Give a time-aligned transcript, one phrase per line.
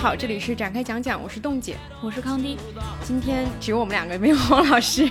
[0.00, 2.56] 家好，这里是展开讲讲，我是冻姐，我是康迪。
[3.04, 5.06] 今天只有我们两个，没有王老师。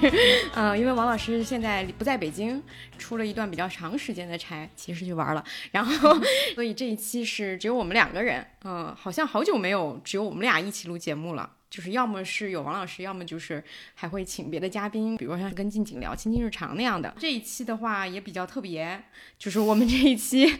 [0.55, 2.59] 嗯， 因为王老师现在不在北京，
[2.97, 5.43] 出了一段比较长时间的差，其实去玩了。
[5.69, 6.19] 然后，
[6.55, 8.43] 所以这一期是只有我们两个人。
[8.63, 11.51] 嗯，好像好久没有只有我们俩一起录节目了。
[11.69, 13.63] 就是要么是有王老师，要么就是
[13.93, 17.13] 还会请别的嘉宾，比如说像跟静静聊亲近日常那样的。
[17.19, 19.03] 这一期的话也比较特别，
[19.37, 20.51] 就是我们这一期。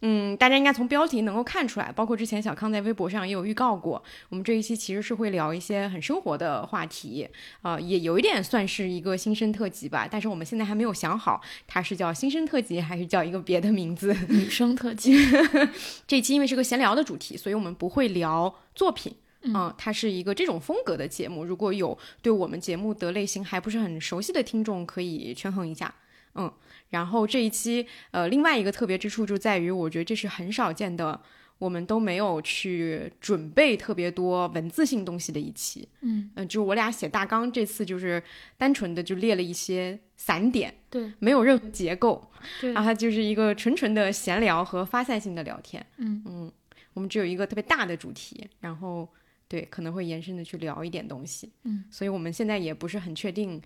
[0.00, 7.28] 嗯，大家应该从标题能够看出来，包括之前小康在微博上也有预告过，我们这一期其实是会聊一些很生活的话题，
[7.62, 14.16] 啊，也有一点算是一个新生特辑吧，但是我们现在还没有想好，它是叫新生特辑还是叫一个别的名字？
[14.28, 15.16] 女生特辑。
[16.06, 19.12] 这期因为是个闲聊的主题，所以我们不会聊作品，
[19.42, 21.44] 嗯，它是一个这种风格的节目。
[21.44, 25.92] 如果有对我们节目的类型还不是很熟悉的听众，可以权衡一下，
[26.36, 26.52] 嗯。
[26.90, 31.20] 然后这一期，呃，另外一个特别之处就在于，我觉得这是很少见的，
[31.58, 35.88] 我们都没有去准备特别多文字性东西的一期。
[36.00, 38.22] 嗯嗯，就是我俩写大纲，这次就是
[38.56, 45.84] 单纯的就列了一些散点，对，没有任何结构，对，然后就是一个纯纯的闲聊和发散性的聊天。
[45.98, 46.52] 嗯嗯，
[46.94, 49.06] 我们只有一个特别大的主题，然后
[49.46, 51.52] 对可能会延伸的去聊一点东西。
[51.64, 53.60] 嗯，所以我们现在也不是很确定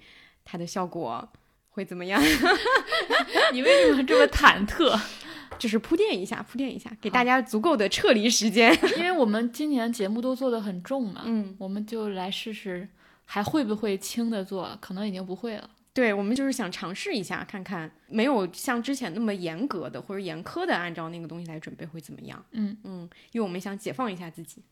[0.45, 1.33] 它的效果。
[1.73, 2.23] 会怎么样？
[3.53, 4.99] 你为什么这么忐忑？
[5.59, 8.77] 就是铺垫一下，铺垫一下，给大家足够的撤离时间。
[8.99, 12.89] 因为我们今年节目都做的很重嘛，嗯，我们就来试试，
[13.27, 14.77] 还会不会轻的做？
[14.81, 15.71] 可能已经不会了。
[15.95, 22.45] 对，我们就是想尝试一下，看看没有像之前那么严格的或者严苛的按照那个东西来准备会怎么样？
[22.53, 24.63] 嗯嗯，因为我们想解放一下自己。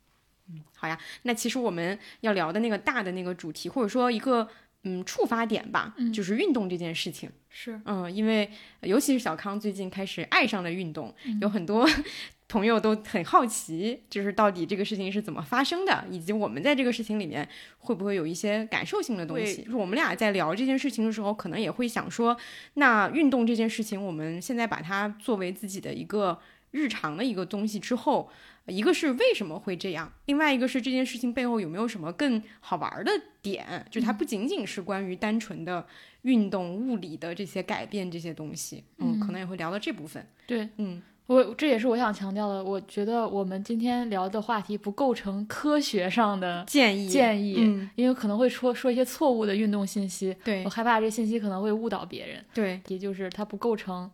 [0.49, 0.99] 嗯，好呀。
[1.23, 4.49] 那其实我们要聊的那个大的那个主题，或者说一个。
[4.85, 8.51] 嗯，触发点吧，就是运动这件事情是，嗯，因为
[8.81, 11.87] 尤其是小康最近开始爱上了运动，有很多
[12.49, 17.47] 朋友都很好奇，就是到底这个事情是怎么发生的，以及我们在这个事情里面
[17.79, 19.63] 会不会有一些感受性的东西。
[19.63, 22.37] 就是我们俩在聊这件事情的时候，可能也会想说，
[22.75, 26.41] 那运动这件事情，我们现在把它作为自己的一个
[26.71, 28.31] 日常的一个东西之后。
[28.71, 33.11] 一个是为什么会这样，另外一个是这件事情背后有没有什么更好玩的
[33.43, 33.85] 点？
[33.91, 35.85] 就它不仅仅是关于单纯的
[36.23, 40.25] 运动物理的这些改变这些东西，嗯，可能也会聊到这部分。
[40.47, 42.63] 对，嗯，我这也是我想强调的。
[42.63, 50.37] 我觉得我们今天聊的话题不构成科学上的建议，建议，嗯，因为可能会说说一些错误的运动信息。
[50.45, 52.45] 对我害怕这信息可能会误导别人。
[52.55, 54.11] 对，也就是它不构成。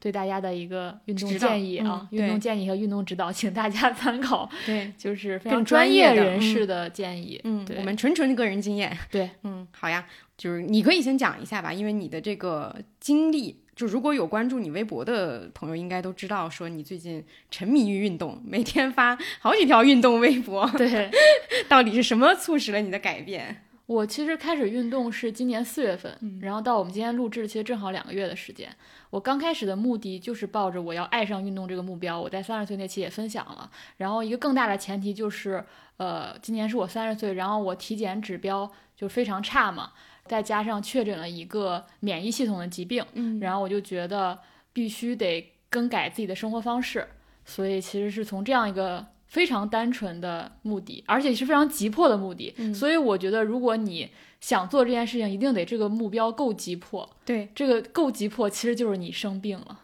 [0.00, 4.48] 对大家的一个运动建议啊，运动建议和运动指导，请大家 参考。
[4.64, 7.40] 对，就是非常专业人士的建议。
[7.44, 8.96] 嗯，我们纯纯个人经验。
[9.10, 20.68] 对，嗯，好呀，就是你可以先讲一下吧，因为你的这个经历，就如果有关注你微博的朋友，应该都知道，说你最近沉迷于运动，每天发好几条运动微博。
[20.76, 21.10] 对，
[21.68, 23.64] 到底是什么促使了你的改变？
[23.88, 28.68] 我其实开始运动是今年四月份，然后到我们今天录制，其实正好两个月的时间。
[29.08, 33.70] 我刚开始的目的就是抱着我要爱上运动这个目标，我在三十岁那期也分享了。
[33.96, 35.64] 然后一个更大的前提就是，
[35.96, 39.92] 呃，今年是我三十岁，然后我体检指标就非常差嘛，
[40.26, 44.38] 再加上确诊了一个免疫系统的疾病，嗯，然后我就觉得
[44.74, 47.08] 必须得更改自己的生活方式，
[47.46, 49.06] 所以其实是从这样一个。
[49.28, 57.08] 非常单纯的目的，而且是非常急迫的目的，所以我觉得，如果你想做这件事情，一定得这个目标够急迫。
[57.24, 59.80] 对，这个够急迫，其实就是你生病了，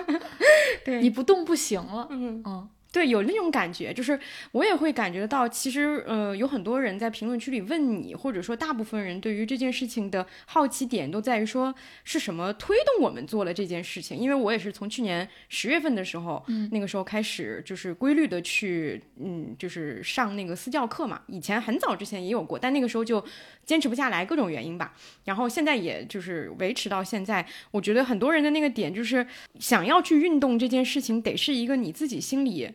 [0.84, 2.06] 对，你不动不行了。
[2.10, 2.68] 嗯嗯。
[2.96, 4.18] 对，有那种感觉，就是
[4.52, 11.74] 我也会感觉到，其实，呃，有很多人在评论区里问你，或者说大部分人对于这件事情的好奇点都在于说，
[12.04, 14.16] 是什么推动我们做了这件事情？
[14.16, 21.20] 因为我也是从去年十月份的时候，嗯，那个时候开始就是规律的去，嗯，就是上那个私教课嘛。
[21.26, 23.22] 以前很早之前也有过，但那个时候就
[23.66, 24.94] 坚持不下来，各种原因吧。
[25.26, 29.26] 然后现在也就是维持到现在，我觉得很多人的那个点就是
[29.60, 32.70] 想要去运动这件事情，得是一个你自己心里。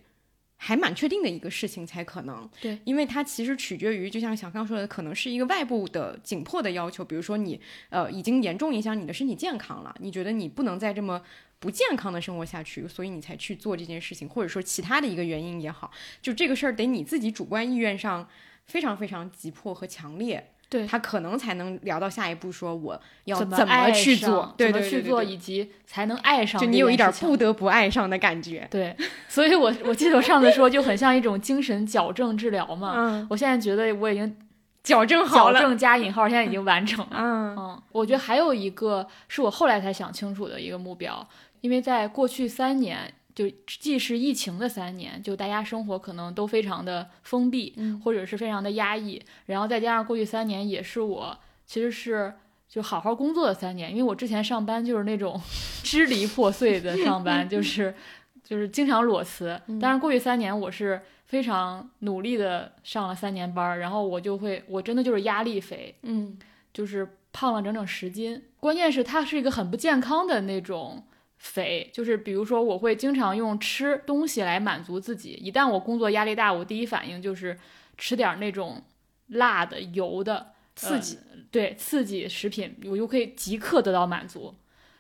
[0.64, 7.60] 还蛮确定的一个事情才可能，对，因为它其实取决于，就像小康说的，可能是一个外部的紧迫的要求，比如说你
[7.90, 11.20] 呃已经严重影响你的身体健康了，你觉得你不能再这么
[11.58, 15.90] 不健康的生活下去，所以你才去做这件事情，或者说其他的一个原因也好，
[16.22, 18.30] 就这个事儿得你自己主观意愿上
[18.68, 20.54] 非常非常急迫和强烈。
[20.72, 26.62] 对他可能才能聊到下一步，说我要怎么去做，怎么去做，以及才能爱上。
[26.62, 28.66] 就你有一点不得不爱上的感觉。
[28.72, 28.96] 对，
[29.28, 32.94] 所以我我记得我上次说就很像一种精神矫正治疗嘛。
[32.96, 34.38] 嗯，我现在觉得我已经
[34.82, 37.18] 矫正好了，矫正加引号，现在已经完成了。
[37.18, 41.28] 嗯嗯，我觉得还有一个是我后来才想清楚的一个目标，
[41.60, 43.14] 因为在过去三年。
[43.34, 47.74] 就既是疫情的三年，就大家生活可能都非常的封闭，
[48.04, 52.34] 或者是非常的压抑，然后再加上过去三年也是我其实是
[52.68, 55.40] 就好好工作的三年，因为我之前上班就是那种
[55.84, 57.96] 支离破碎的上班，就 是
[58.44, 66.38] 就是经常裸辞，但是过去三年我是非常努力的上了三年班，然后我就会我真的就是压力肥，嗯，
[66.74, 71.04] 就是胖了整整十斤，关键是它是一个很不健康的那种。
[71.42, 75.32] 肥就是比如说，我会经常用吃东西来满足自己。
[75.42, 77.58] 一旦我工作压力大，我第一反应就是
[77.98, 78.80] 吃点那种
[79.28, 81.18] 辣的、油的刺激，
[81.50, 84.54] 对刺激食品，我就可以即刻得到满足。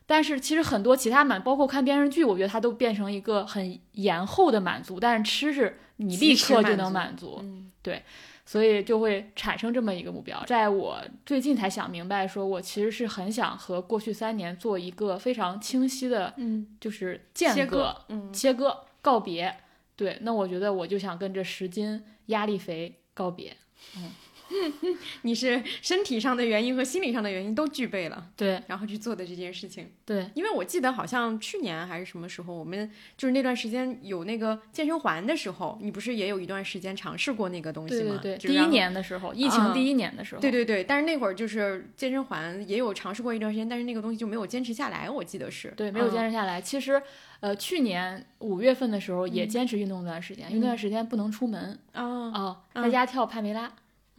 [0.07, 4.99] 但是其实很多其他满，包括看电视剧，我觉得它都变成一个很延后的满足。
[4.99, 7.45] 但是吃是你立刻就能满足，
[7.83, 8.03] 对。
[8.51, 19.56] 所以就会产生这么一个目标，在我最近才想明白，说我其实是很想和过去三年做一个非常清晰的，嗯，就是间隔，嗯，切割告别。
[19.95, 23.56] 对，那我觉得我就想跟这十斤压力肥告别，
[23.95, 24.12] 嗯。
[25.24, 38.19] 你是身体上的原因和心理上的原因都具备了，对，然后去做的这件事情，对，因为我记得好像去年还是什么时候，我们就是那段时间有那个健身环的时候，你不是也有一段时间尝试过那个东西吗？
[38.21, 46.62] 对对对，第一年的时候，疫情第一年的时候，对对对，但是那会儿就是健身环也有尝试过一段时间，但是那个东西就没有坚持下来，我记得是对，没有坚持下来。
[46.62, 47.01] 其实，
[47.39, 53.71] 呃，去年五月份的时候也坚持运动一段时间，因为那段时间不能出门啊啊，在家跳帕梅拉。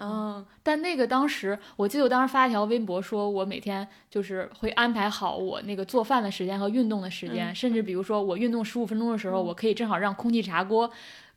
[0.02, 10.90] 嗯，但那个当时，我记得我当时发一条微博，说我每天就是会安排好我那个做饭的时间和运动的时间，甚至比如说我运动十五分钟的时候，我可以正好让空气炸锅，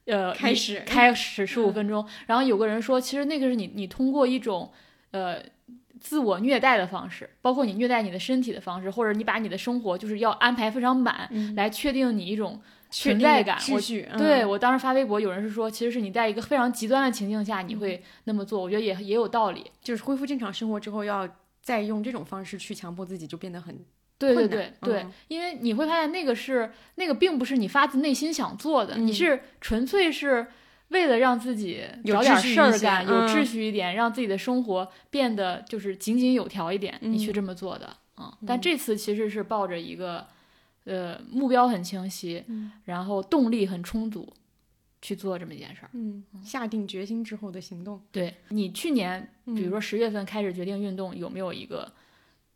[0.06, 2.06] 呃，开始开始十五分钟。
[2.28, 4.72] 然后有个人说，其实那个是你你通过一种
[5.12, 5.38] 呃
[6.00, 12.62] 自我虐待的方式，包括你虐待你的身体的方式，或者你把你的生活就是要安排非常满，来确定你一种。
[12.90, 18.62] 存在感，我对我当时发微博，有人是说，其实是你在一个非常极端的情境下，你会那么做。
[18.62, 21.28] 我觉得也也有道理，就是恢复正常生活之后，要
[21.62, 23.78] 再用这种方式去强迫自己，就变得很
[24.18, 30.48] 对对对对，因为你会发现那个是那个并不是你发自内心想做的，你是纯粹是
[30.90, 38.32] 为了让自己找点事儿干，有秩序一点，让自己的生活变得就是井井有条一点，你去这么做的嗯。
[38.48, 40.28] 但这次其实是抱着一个。
[40.86, 42.44] 呃，目标很清晰，
[42.86, 44.32] 然后动力很充足，
[45.02, 45.90] 去做这么一件事儿。
[45.94, 48.02] 嗯，下定决心之后的行动。
[48.12, 51.92] 对你去年，比如说十月份开始决定运动，有没有一个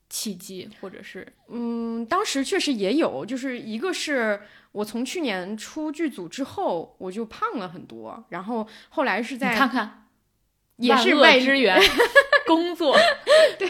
[0.09, 1.27] 契机，或者是？
[1.47, 4.41] 嗯，当时确实也有，就是一个是
[4.71, 10.07] 我从去年出剧组之后，我就胖了很多，然后后来是在看看，
[10.77, 11.79] 也是外支援。
[12.49, 12.97] 工作，
[13.59, 13.69] 对，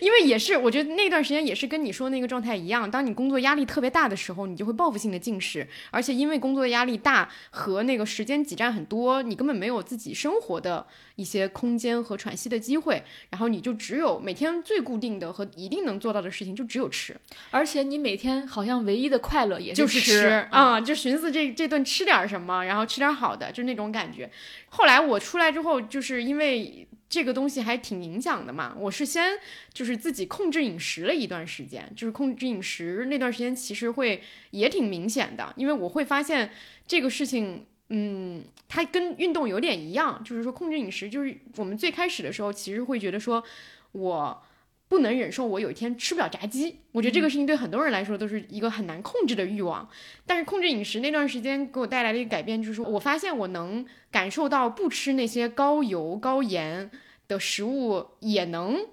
[0.00, 2.88] 因为也是，我觉得那段时间也是跟你说那个状态一样。
[2.88, 13.02] 当你工作压力特别大的时候，你就会报复性的进食，而且因为工作压力大和那个时间挤占很多，你根本没有自己生活的一些空间和喘息的机会。
[13.30, 17.16] 然后你就只有每天最固定的和一定能做到的事情，就只有吃。
[17.50, 24.30] 而且你每天好像唯一的快乐也就是吃啊，就寻思这这顿吃点什么，然后吃点好的，就那种感觉。
[24.68, 26.86] 后来我出来之后，就是因为。
[27.14, 28.74] 这个东西还挺影响的嘛。
[28.76, 29.38] 我是先
[29.72, 36.50] 就是自己控制饮食了一段时间，就是控制饮食那段时间其实会也挺明显的，因为我会发现
[36.88, 43.44] 这个事情，嗯，它跟运动有点一样，就是说控制饮食，就是我们最开始的时候其实会觉得说
[43.92, 44.42] 我。
[44.86, 49.88] 不能忍受我有一天吃不了炸鸡，我觉得这个事情对很多人来说都是一个很难控制的欲望。
[50.26, 56.88] 但是控制饮食那段时间给我带来的一个改变，就是说我发现我能感受到不吃那些高油高盐
[57.28, 58.86] 的食物也能。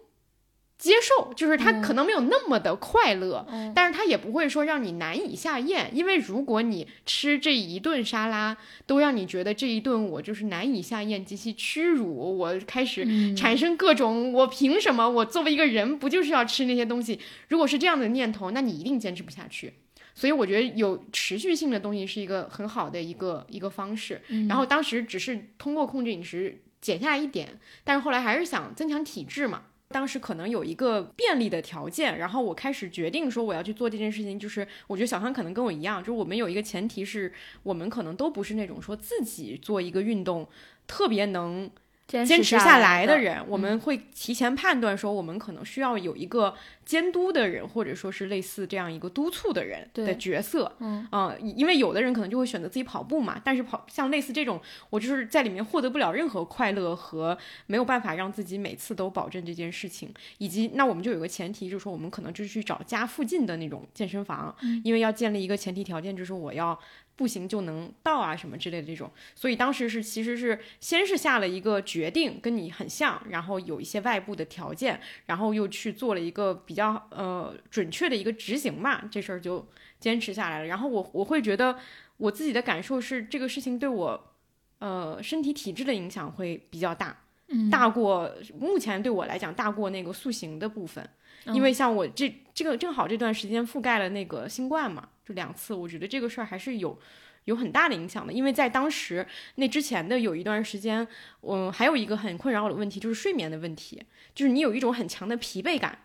[0.77, 3.45] 接受，就是它可能没有那么的快乐，
[3.75, 8.57] 但是它也不会说让你难以下咽，因为如果你吃这一顿沙拉
[8.88, 15.07] 都让你觉得这一顿我就是难以下咽，极其屈辱，我开始产生各种我凭什么？
[15.07, 17.19] 我作为一个人不就是要吃那些东西？
[17.50, 19.71] 如果是这样的念头，那你一定坚持不下去。
[20.15, 24.19] 所以我觉得有持续性的东西是一个很好的一个一个方式。
[24.50, 29.63] 然后当时只是通过控制饮食减下来一点，但是后来还是想增强体质嘛。
[29.89, 34.39] 当时可能有一个便利的条件，然后我开始决定说我要去做这件事情。
[34.39, 37.31] 就是我觉得小康可能跟我一样，就是我们有一个前提是
[37.63, 40.47] 我们可能都不是那种说自己做一个运动
[40.88, 41.69] 特别能
[42.11, 46.53] 坚持下来的人，我们会提前判断说，我们可能需要有一个
[46.85, 50.71] 监督的人，或者说是类似这样一个督促的人的角色。
[50.79, 51.07] 嗯
[51.41, 57.37] 因为有的人可能就会选择自己跑步嘛，但是跑像类似这种，我就是在里面获得不了任何快乐和
[57.67, 66.77] 没有办法让自己每次都保证这件事情，以及那我们就有个前提，就是说我们可能就是去找家附近的那种健身房，因为要建立一个前提条件，就是我要。
[67.15, 79.67] 步行就能到啊，什么之类的这种，所以当时是其实是先是下了一个决定，跟你很像，然后有一些外部的条件，然后又去做了一个比较呃准确的一个执行嘛，这事儿就
[79.99, 80.65] 坚持下来了。
[80.65, 81.77] 然后我我会觉得
[82.17, 84.33] 我自己的感受是这个事情对我
[84.79, 87.23] 呃身体体质的影响会比较大，
[87.70, 91.08] 大过目前对我来讲大过那个塑形的部分，
[91.48, 95.10] 因为像我这这个正好这段时间覆盖了那个新冠嘛。
[95.24, 96.98] 就两次，我觉得这个事儿还是有
[97.46, 101.08] 有很大的影响的，因为在当时那之前的有一段时间，
[101.41, 104.01] 嗯，还有一个很困扰我的问题就是睡眠的问题，
[104.34, 106.00] 就是你有一种很强的疲惫感，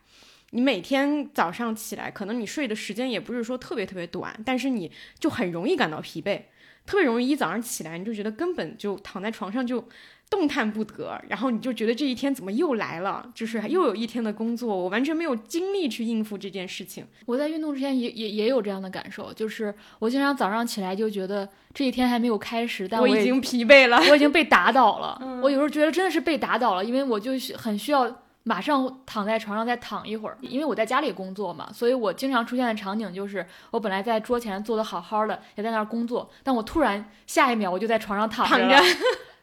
[0.51, 6.43] 你每天早上起来，可能你睡的时间也不是说特别特别短，但是你就很容易感到疲惫，
[6.85, 9.89] 特别容易一早上起来你就觉得根本就躺在床上就。
[10.29, 13.31] 动弹不得，然后你就觉得这一天怎么又来了？
[13.33, 17.07] 就是又有一天的工作，我完全没有精力去应付这件事情。
[17.27, 25.41] 我在运动之前也也也有这样的感受，就是我经常早上起来就觉得这一天还没有开始，但我已经疲惫了， 我已经被打倒了。
[25.43, 38.83] 我有时候觉得真的是被打倒了，因为我就很需要马上躺在床上再躺一会儿，因为我在家里工作嘛，所以我经常出现的场景就是我本来在桌前坐的好好的，也在那儿工作，但我突然下一秒我就在床上躺着。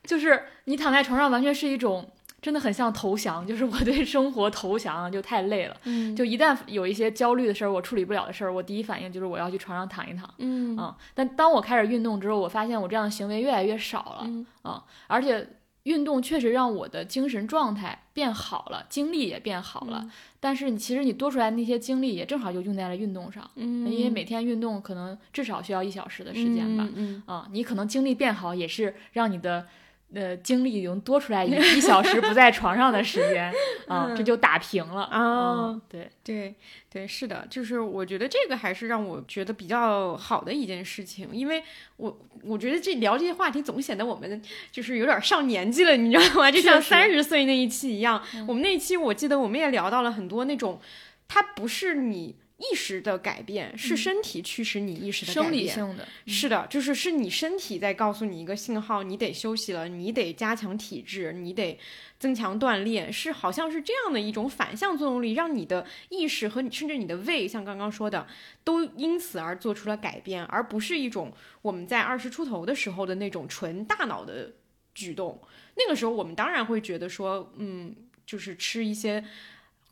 [0.04, 2.10] 就是你躺在床上，完全是一种
[2.42, 5.78] 真的很像投降，就是我对生活投降，就太累了。
[5.86, 10.30] 嗯，就一旦有一些焦虑的事儿，我处理不了的事儿，我第一反应就是我要去床上躺一躺。
[10.40, 14.30] 嗯啊，但当我开始运动之后，我发现我这样的行为越来越少了。
[14.62, 15.48] 啊，而且
[15.84, 20.06] 运动确实让我的精神状态变好了，精力也变好了。
[20.42, 23.50] 但是你其实你多出来那些精力也正好就用在了运动上。
[23.56, 26.86] 嗯，因为每天运动可能至少需要一小时的时间吧。
[26.94, 29.66] 嗯啊，你可能精力变好也是让你的。
[30.14, 33.52] 呃，精力已经多出来一 一小时不在床上的时间
[33.88, 35.82] 啊，这就打平了啊。
[35.90, 36.54] 对对
[36.90, 41.64] 对，是的，就是我觉得这个还是让我觉得比较好的一件事情，因为
[41.98, 44.42] 我我觉得这聊这些话题总显得我们
[44.72, 46.52] 就是有点上年纪了，你知道吗？
[46.52, 50.80] 就像三十岁那一期一样，我们那一期我记得我们也聊到了很多那种，
[51.28, 52.36] 它不是你。
[52.72, 61.78] 意识的改变是身体驱使你意识的改变，生理性的，是的，就是是你身体在告诉你一个信号，你得休息了，你得加强体质，你得
[62.18, 68.26] 增强锻炼，是好像是这样的一种反向作用力，让你的意识和你甚至你的胃，像刚刚说的，
[68.64, 74.54] 都因此而做出了改变，而不是一种我们在二十出头的时候的那种纯大脑的
[74.96, 75.42] 举动。
[75.76, 77.94] 那个时候我们当然会觉得说，嗯，
[78.26, 79.24] 就是吃一些。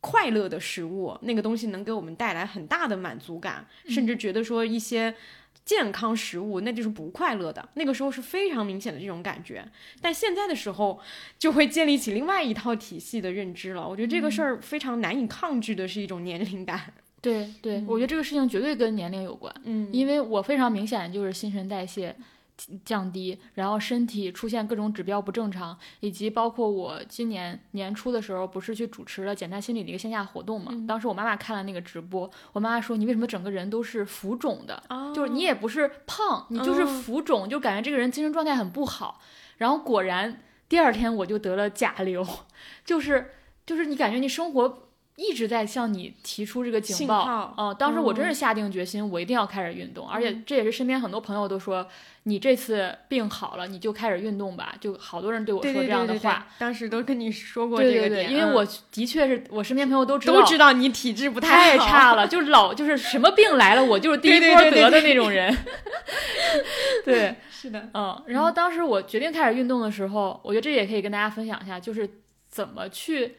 [0.02, 5.14] 快乐的食物，那个东西能给我们带来很大的满足感，甚至觉得说一些
[5.64, 7.70] 健康食物那就是不快乐的。
[7.76, 9.64] 那个时候是非常明显的这种感觉，
[10.02, 11.00] 但现在的时候
[11.38, 13.88] 就会建立起另外一套体系的认知了。
[13.88, 16.94] 我觉得这个事儿非常难以抗拒的是一种年龄感。
[17.22, 19.54] 对对，我觉得这个事情绝对跟年龄有关。
[19.64, 22.16] 嗯，因为我非常明显就是新陈代谢。
[22.84, 30.72] 降低，然后身体出现各种指标不正常，以及包括我今年年初的时候，不是去主持了简单心理的一个线下活动嘛？
[30.88, 34.82] 当时我妈妈看了那个直播，我妈妈说：“你为什么整个人都是浮肿的？
[35.14, 39.22] 就是你也不是胖，你就是浮肿，就感觉这个人精神状态很不好。”
[39.58, 42.28] 然后果然第二天我就得了甲流，
[42.86, 43.32] 就是
[43.66, 44.88] 就是你感觉你生活。
[45.22, 51.88] 一直在向你提出这个警报，嗯，当时我真是下定决心，我一定要开始运动，而且这也是身边很多朋友都说，
[52.24, 65.56] 你这次病好了，你就开始运动吧，就好多人对我说这样的话，当时都跟你说过这个点，因为我的确是我身边朋友都知道都知道你体质不太差了，就是老就是什么病来了，我就是第一波得的那种人，
[67.06, 72.10] 对， 是的，嗯，然后当时我决定开始运动的时候，我觉得这也可以跟大家分享一下，就是
[72.50, 73.36] 怎么去。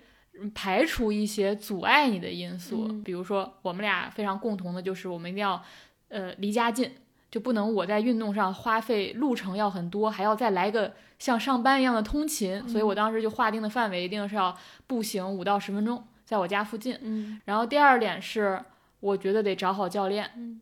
[0.54, 5.62] 排除一些阻碍你的因素，比如说我们俩非常共同的就是我们一定要，
[6.08, 6.90] 呃，离家近，
[7.30, 16.98] 就不能我在运动上花费路程要很多，还要再来个像上班一样的通勤，所以我当时就划定的范围一定是要步行五到十分钟，在我家附近。
[17.02, 18.60] 嗯，然后第二点是，
[19.00, 20.60] 我觉得得找好教练，嗯，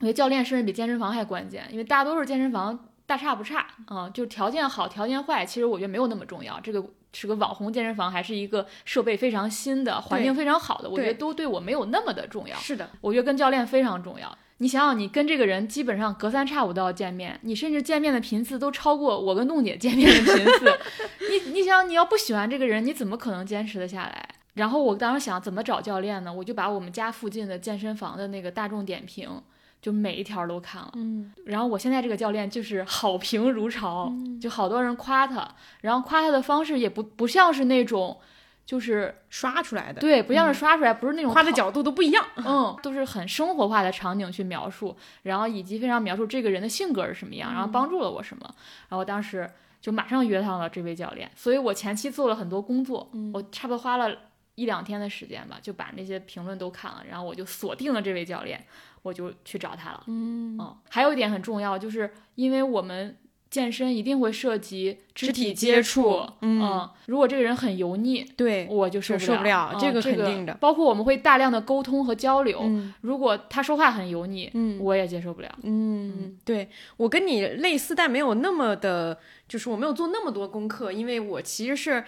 [0.00, 6.84] 我觉得教练甚至比健身房还关键，因为大多数健身房大差不差啊，就条件好条件坏，其实我觉得没有那么重要，这个。
[7.12, 10.90] 是个网红健身房，还是一个设备非常新的、环境非常好的？
[10.90, 12.54] 我觉得都对我没有那么的重要。
[12.58, 14.36] 是的，我觉得跟教练非常重要。
[14.58, 20.78] 你想想，你跟这个人基本上隔三差五都要见面，你甚至见面的频次都超过我跟弄姐见面的频次。
[21.30, 24.28] 你你想，你要不喜欢这个人，你怎么可能坚持得下来？
[24.52, 26.30] 然后我当时想怎么找教练呢？
[26.30, 29.40] 我就把我们家附近的健身房的那个大众点评，
[29.86, 30.90] 就每一条都看了。
[30.94, 35.48] 嗯，然后我现在这个教练就是好评如潮，就好多人夸他，
[35.82, 38.18] 然后夸他的方式也不不像是那种。
[38.66, 48.54] 就是刷出来的，对，不像是刷出来，不是那种夸的角度都不一样，嗯，都是很生活化的场景去描述，然后以及非常描述这个人的性格是什么样，然后帮助了我什么，
[48.88, 49.48] 然后当时
[49.80, 54.12] 就马上约上了这位教练，所以我前期做了很多工作，我差不多花了
[54.56, 58.66] 一两天的时间吧，就把那些评论都看了，然后我就锁定了这位教练，
[59.06, 60.58] 我就去找他了，嗯，
[60.88, 63.16] 还有一点很重要，就是因为我们。
[63.48, 70.52] 健身一定会涉及肢体接触，嗯，如果这个人很油腻，对我就受不了，这个肯定的。
[70.54, 72.68] 包括我们会大量的沟通和交流，
[73.02, 75.58] 如果他说话很油腻，嗯，我也接受不了。
[75.62, 79.16] 嗯，对我跟你类似，但没有那么的，
[79.48, 82.04] 就是我没有做那么多功课，因为我其实是。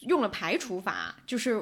[0.00, 1.54] 用了排除法，就是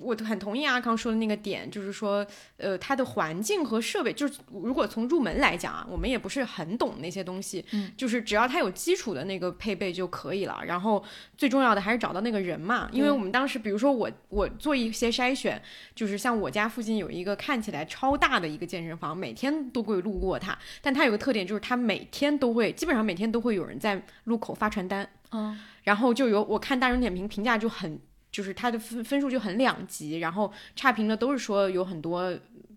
[0.00, 2.24] 我很同意阿康说的那个点，就是说，
[2.56, 10.60] 呃，它的环境和设备，就是如果从入门来讲啊，我们也不是很懂那些东西，嗯，就是只要它有基础的那个配备就可以了。
[10.64, 11.02] 然后
[11.36, 15.60] 最重要的还是找到那个人嘛，因为我们当时，比如说我我做一些筛选，
[15.94, 25.58] 就是像我家附近有一个看起来超大的一个健身房，每天都会路过它，但它有个特点就是它每天都会，基本上每天都会有人在路口发传单，嗯。
[25.88, 27.98] 然后就有我看大众点评评价就很，
[28.30, 32.30] 就是它的分分数就很两极，然后差评的都是说有很多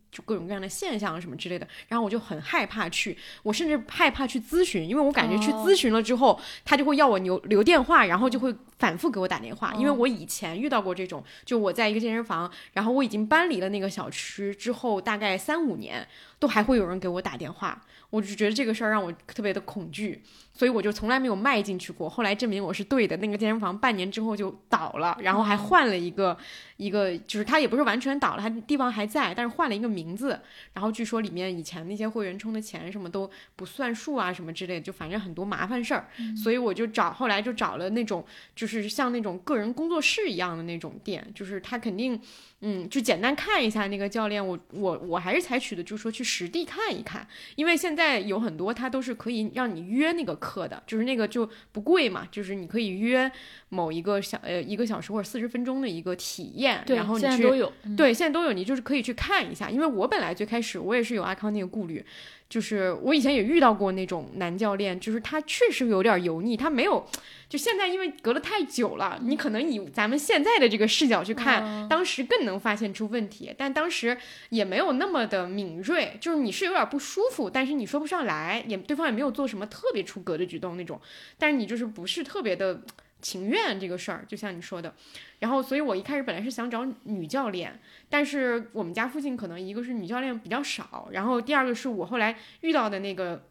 [0.10, 16.08] 就各种各样的现象什么之类的，然后我就很害怕去，我甚至害怕去咨询，因为我感觉去咨询了之后，他就会要我留留电话，然后就会反复给我打电话，因为我以前遇到过这种，就我在一个健身房，然后我已经搬离了那个小区之后，大概三五年
[16.40, 20.24] 都还会有人给我打电话，我就觉得这个事儿让我特别的恐惧。
[20.54, 22.10] 所以我就从来没有迈进去过。
[22.10, 26.38] 后来证明我是对的，那个健身房半年之后就倒了，然后还换了一个
[26.76, 30.40] 一个，就是它也不是完全倒了，它地方还在，但是换了一个名字。
[30.74, 36.06] 然后据说里面以前那些会员充的钱什么都不算数啊，什么之类的，就反正很多麻烦事儿。
[36.36, 38.24] 所以我就找后来就找了那种
[38.54, 42.20] 就是像那种个人工作室一样的那种店，就是他肯定。
[42.64, 53.32] 嗯，就简单看一下那个教练，我我我还是采取的，就是说去实地看一看，因为现在有很多他都是可以让你约那个课的，就是那个就不贵嘛，就是你可以约
[53.70, 57.50] 某一个小呃一个小时或者四十分钟的一个体验，然后你去
[57.98, 62.06] 对现在都有，你就是可以去看一下，因为我本来最开始我也是有阿康那个顾虑。
[62.52, 67.08] 就是我以前也遇到过那种男教练，就是他确实有点油腻，他没有，
[67.48, 74.18] 就现在因为隔了太久了，你可能以咱们现在的这个视角去看，当时更能发现出问题，但当时
[74.50, 81.00] 也没有那么的敏锐，就是你是有点不舒服，但是你说不上来，也对方也没有做什么特别出格的举动那种，
[81.38, 82.82] 但是你就是不是特别的。
[83.22, 84.94] 情愿这个事儿，就像你说的，
[85.40, 87.80] 然后，所以我一开始本来是想找女教练，
[88.10, 93.48] 但是我们家附近可能一个是女教练比较少，然后第二个是我后来遇到的那个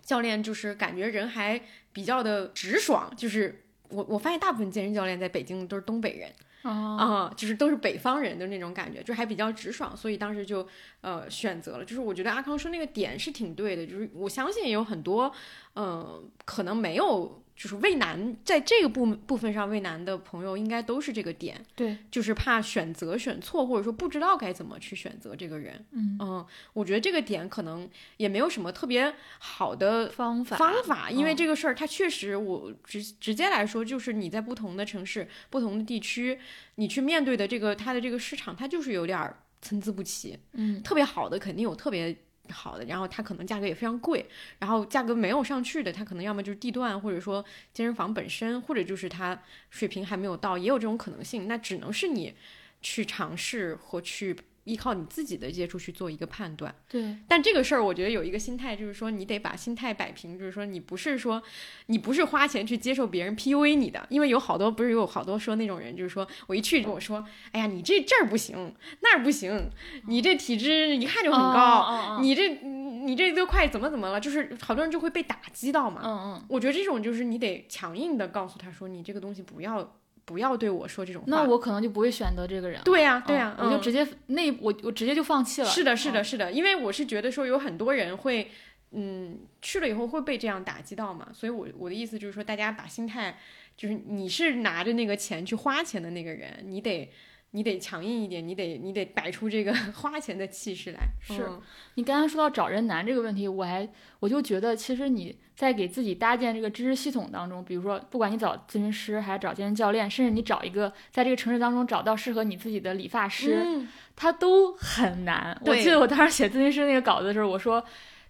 [0.00, 1.60] 教练，就是感觉人还
[1.92, 10.66] 比较的直爽，就是我我发现大部分健身教练在北京都是东北人啊，就是都是北方人的那种感觉，就还比较直爽，所以当时就
[11.00, 15.32] 呃选择了，就是我觉得阿康说那个点是挺对的，就是我相信也有很多
[15.74, 17.41] 嗯可能没有。
[17.62, 21.64] 就是畏难，在这个部部分上畏难的朋友，应该都是这个点。
[21.76, 25.86] 对，就是怕选择选错，或者说不知道该怎么去选择这个人。
[25.92, 36.40] 嗯嗯，我觉得这个点可能也没有什么特别好的方法方法，因为这个事儿它确实，我直直接来说，就是你在不同的城市、不同的地区，
[36.74, 40.36] 你去面对的这个它的这个市场，它就是有点参差不齐。
[40.54, 42.16] 嗯，特别好的肯定有特别。
[42.52, 44.24] 好的，然后它可能价格也非常贵，
[44.58, 51.48] 然后价格没有上去的，它可能要么就是地段，或者说健身房本身，或者就是它水平还没有到，也有这种可能性。
[51.48, 52.34] 那只能是你
[52.80, 54.36] 去尝试和去。
[54.64, 57.16] 依靠你自己的接触去做一个判断，对。
[57.26, 61.42] 但这个事儿，我觉得有一个心态，就是说你得把心态摆平，就是说你不是说
[61.86, 69.68] 你不是花钱去接受别人 PUA 你的，因为有好多不是有好多说那种人，就是说我一去跟我说，哎呀，你这这儿不行，那儿不行，
[70.06, 76.02] 你这体质一看就很高，你这你这都快怎么怎么了，就是好多人就会被打击到嘛。
[76.04, 76.44] 嗯嗯。
[76.48, 79.96] 我觉得这种就是你得强硬的告诉他说，你这个东西不要。
[80.24, 82.80] 不要对我说这种话，那我可能就不会选择这个人。
[82.84, 85.68] 对呀，对呀，我就直接那我我直接就放弃了。
[85.68, 88.50] 是的，是的，是的，因为我是觉得说有很多人会，
[88.92, 93.38] 嗯，去了以后会被这样打击到嘛，所以我我的意思就是说，大家把心态，
[93.76, 97.10] 就是你是拿着那个钱去花钱的那个人，你得
[97.52, 101.00] 你得强硬一点，你得你得摆出这个 花钱的气势来。
[101.20, 101.60] 是嗯
[101.94, 103.86] 你刚才说到找人难这个问题，我还
[104.20, 115.54] 我就觉得，其实你在给自己搭建这个知识系统当中，比如说，不管你找咨询师还是找健身教练，甚至你找一个在这个城市当中找到适合你自己的理发师，嗯它都很难。
[115.66, 117.84] 我记得我当时写咨询师那个稿子的时候，我说，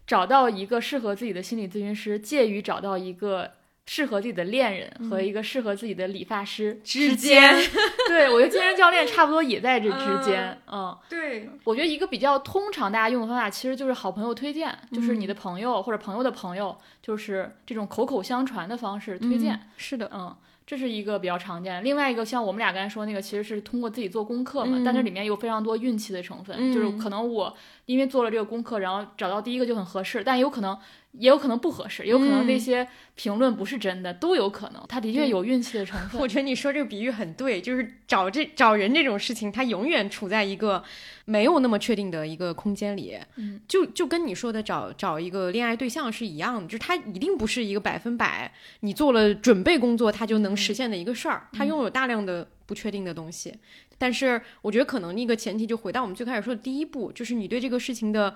[0.05, 3.53] 找到一个适合自己的心理咨询师，介于找到一个
[3.87, 7.55] 适合自己的恋人和一个适合自己的理发师之间。
[7.55, 7.71] 间
[8.09, 10.97] 对我觉得健身教练差不多也在这之间，嗯。
[11.09, 19.59] 对，我觉得一个比较通常大家用的方法，其实就是好朋友推荐，就是你的朋友或者朋友的朋友，就是这种口口相传的方式推荐。
[19.77, 20.35] 是的，嗯，
[20.67, 21.81] 这是一个比较常见的。
[21.83, 27.55] 另外一个像我们俩刚才说那个，其实是通过自己做功课嘛，嗯但这里面有非常多运气的成分，嗯就是可能我
[27.87, 30.77] 因为做了这个功课，然后找到第一个就很合适，但有可能
[31.13, 34.83] 也有可能不合适，也有可能那嗯些评论不是真的，都有可能。
[34.89, 36.21] 他的确有运气的成 分。
[36.21, 40.83] 我觉得你说这个比喻很对，就是找这找人这种事情，他永远处在一个
[41.25, 43.19] 没有那么确定的一个空间里。
[43.37, 53.55] 嗯，就就跟你说的找找一个恋爱对象是一样的，就是它一定不是一个百分百你做了准备工作他就能实现的一个事儿，它拥有大量的不确定的东西。
[53.99, 58.35] 但是我觉得可能那个前提就回到我们最开始说的第一步，就是你对这个事情的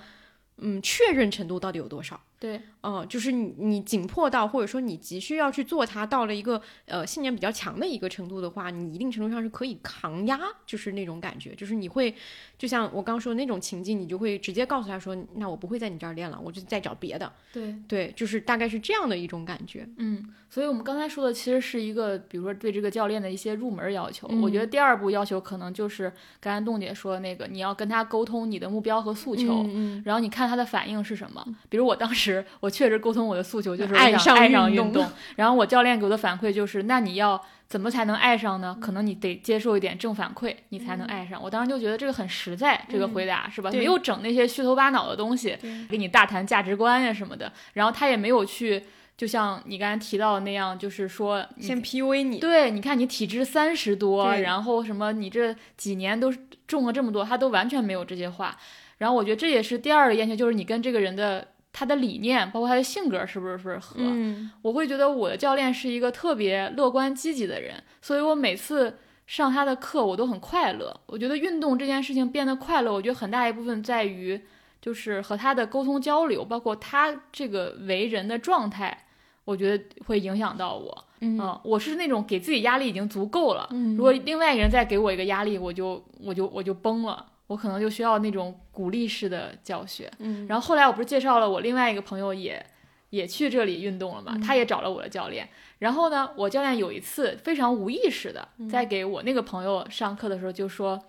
[0.58, 2.20] 嗯确认程度到底有多少。
[2.38, 12.14] 对，嗯，就是你你紧迫到，或者说你急需要去做它，到了一个呃信念比较强的一个程度的话，你一定程度上是可以抗压，就是那种感觉，就是你会
[12.58, 17.32] 就像我刚说的那种情境，你就会直接告诉他说，那我不会在你这儿练了，我就再找别的。
[17.52, 19.88] 对，对，就是大概是这样的一种感觉。
[19.96, 24.28] 嗯，所以我们刚才说的其实是一个，比如说对这个教练的一些入门要求。
[24.42, 31.42] 我觉得嗯第二步要求可能就是刚才栋姐说的那个，你要跟他沟通你的目标和诉求，嗯然后你看他的反应是什么。
[31.70, 32.25] 比如我当时
[32.60, 38.76] 我确实沟通我的诉求就是爱上爱上运动运动，然后我教练给我的反馈就是，那你要怎么才能爱上呢？
[38.80, 41.42] 可能你得接受一点正反馈，你才能爱上。
[41.42, 43.70] 我当时就觉得这个很实在，这个回答是吧？
[43.72, 45.56] 没有整那些虚头巴脑的东西，
[45.88, 47.52] 给你大谈价值观呀什么的。
[47.72, 48.82] 然后他也没有去，
[49.16, 52.38] 就像你刚才提到的那样，就是说先 PUA 你。
[52.38, 56.32] 对，你看你体质三十多，然后什么你这几年都
[56.68, 58.56] 重了这么多，他都完全没有这些话。
[58.98, 61.46] 然后我觉得这也是第二个要求，就是你跟这个人的
[61.78, 63.96] 他的理念，包括他的性格是不是是合。
[63.98, 70.98] 嗯我会觉得我的教练是一个特别乐观积极的人，所以我每次上他的课我都很快乐。
[71.04, 74.40] 我觉得运动这件事情变得快乐，我觉得很大一部分在于
[74.80, 79.06] 就是和他的沟通交流，包括他这个为人的状态，
[79.44, 81.04] 我觉得会影响到我。
[81.20, 90.10] 嗯嗯，我是那种给自己压力已经足够了，嗯如果另外一个人再给我一个压力，我就我就我就崩了，我可能就需要那种鼓励式的教学。
[90.18, 92.64] 嗯然后后来我不是介绍了我另外一个朋友也
[93.10, 95.48] 也去这里运动了嘛，嗯他也找了我的教练。
[95.78, 101.02] 然后呢，我教练有一次非常无意识的嗯在给我那个朋友上课的时候就说。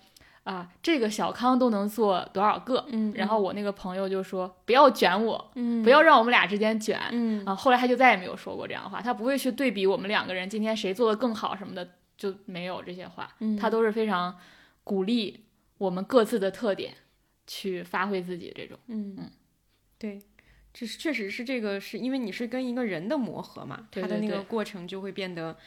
[0.47, 2.85] 啊，这个小康都能做多少个？
[2.87, 6.97] 嗯然后我那个朋友就说不要卷我，嗯不要让我们俩之间卷。
[7.11, 11.85] 嗯啊，后来他就再也没有说过这样的话，他不会去对比我们两个人今天谁做的更好什么的，
[12.17, 14.33] 就没有这些话，嗯他都是非常
[14.85, 15.46] 鼓励
[15.77, 16.93] 我们各自的特点
[17.45, 18.77] 去发挥自己这种。
[18.87, 19.31] 嗯嗯，
[19.97, 20.19] 对，
[20.73, 25.57] 这是确实是这个，是因为你是跟一个人的磨合嘛，对他的那个过程就会变得，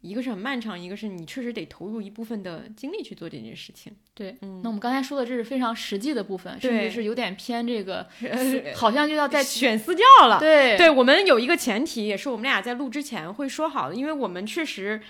[0.00, 3.94] 一个是很漫长，一个是你确实得投入一部分的精力去做这件事情。
[4.14, 10.38] 对，嗯那我们刚才说的这是非常实际的部分，甚至是有点偏这个， 呃好像就要在选私教了。
[10.38, 15.00] 对对我们有一个前提，也是我们俩在录之前会说好的，因为我们确实，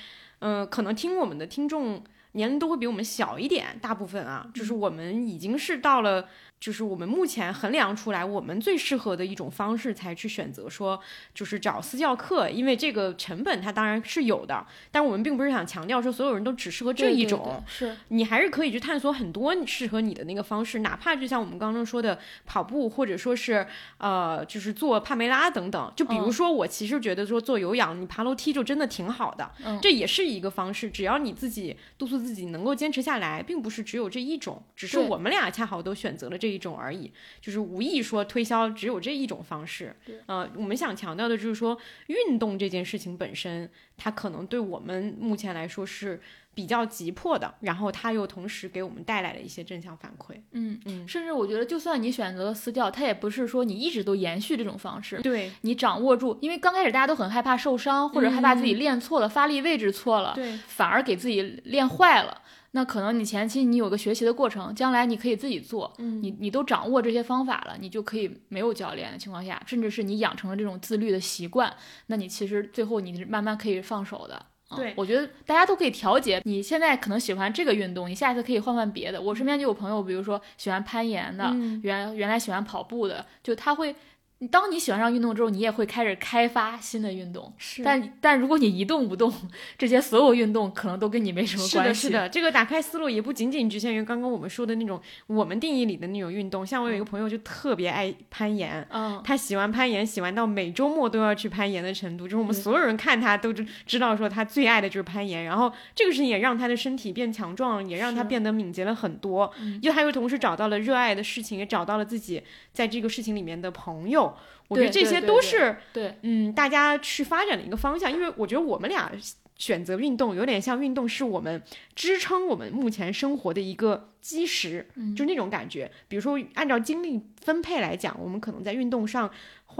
[0.40, 6.28] 嗯、可能听我们的听众年龄都会比我们小一点，大部分啊，就是我们已经是到了。
[6.60, 11.00] 就是我们目前衡量出来，我们最适合的一种方式，才去选择说，
[11.34, 25.90] 就是找私教课，因为这个成本它当然是有的，但我们并不是想强调说所有人都只适合这一种，对是你还是可以去探索很多适合你的那个方式，哪怕就像我们刚刚说的跑步，或者说是呃，就是做帕梅拉等等。
[25.96, 30.90] 就比如嗯说，我其实觉得说做有氧，你爬楼梯就真的挺好的，嗯这也是一个方式。
[30.90, 39.94] 只要你自己督促自己能够坚持下来，并不是只有这一种，只是我们俩恰好都选择了这一种而已，就是无意说推销只有这一种方式。
[40.26, 46.20] 呃，我们想强调的就是说，运动这件事情本身，它可能对我们目前来说是
[46.54, 50.34] 比较急迫的，然后它又同时给我们带来了一些正向反馈。
[50.52, 62.42] 嗯嗯甚至我觉得，就算你选择了私教，它也不是说你一直都延续这种方式，对你掌握住，因为刚开始大家都很害怕受伤，或者害怕自己练错了，发力位置错了，对，反而给自己练坏了。
[62.72, 71.74] 那可能你前期你有个学习的过程，将来你可以自己做，嗯你你都掌握这些方法了，你就可以没有教练的情况下，甚至是你养成了这种自律的习惯，
[72.06, 74.46] 那你其实最后你是慢慢可以放手的。
[74.76, 76.40] 对，我觉得大家都可以调节。
[76.44, 79.20] 你现在可能喜欢这个运动，你下次可以换换别的。
[79.20, 81.52] 我身边就有朋友，比如说喜欢攀岩的，
[81.82, 83.94] 原原来喜欢跑步的，就他会。
[84.42, 87.52] 你当你喜欢上运动之后，你也会开始开发新的运动。
[87.58, 89.30] 是，但但如果你一动不动，
[89.76, 92.08] 这些所有运动可能都跟你没什么关系。
[92.08, 92.28] 是的，是的。
[92.30, 96.66] 这个打开思路也不仅仅局限于刚刚我们说的那种我们定义里的那种运动。
[96.66, 102.24] 像我有一个朋友就特别爱攀岩，嗯，他喜欢攀岩，喜欢到每周末都要去攀岩的程度。
[102.24, 105.44] 就是我们所有人看他都知知道说他最爱的就是攀岩。
[105.44, 109.52] 然后这个事情也让他的身体变强壮，也让他变得敏捷了很多。
[109.82, 114.29] 又他又同时找到了热爱的事情，也找到了自己在这个事情里面的朋友。
[114.68, 118.10] 我觉得这些都是对，嗯，大家去发展的一个方向。
[118.10, 119.10] 因为我觉得我们俩
[119.56, 121.62] 选择运动，有点像运动是我们
[121.94, 125.90] 支撑我们目前生活的一个基石，就那种感觉。
[126.08, 129.30] 比如说，按照精力分配来讲，我们可能在运动上。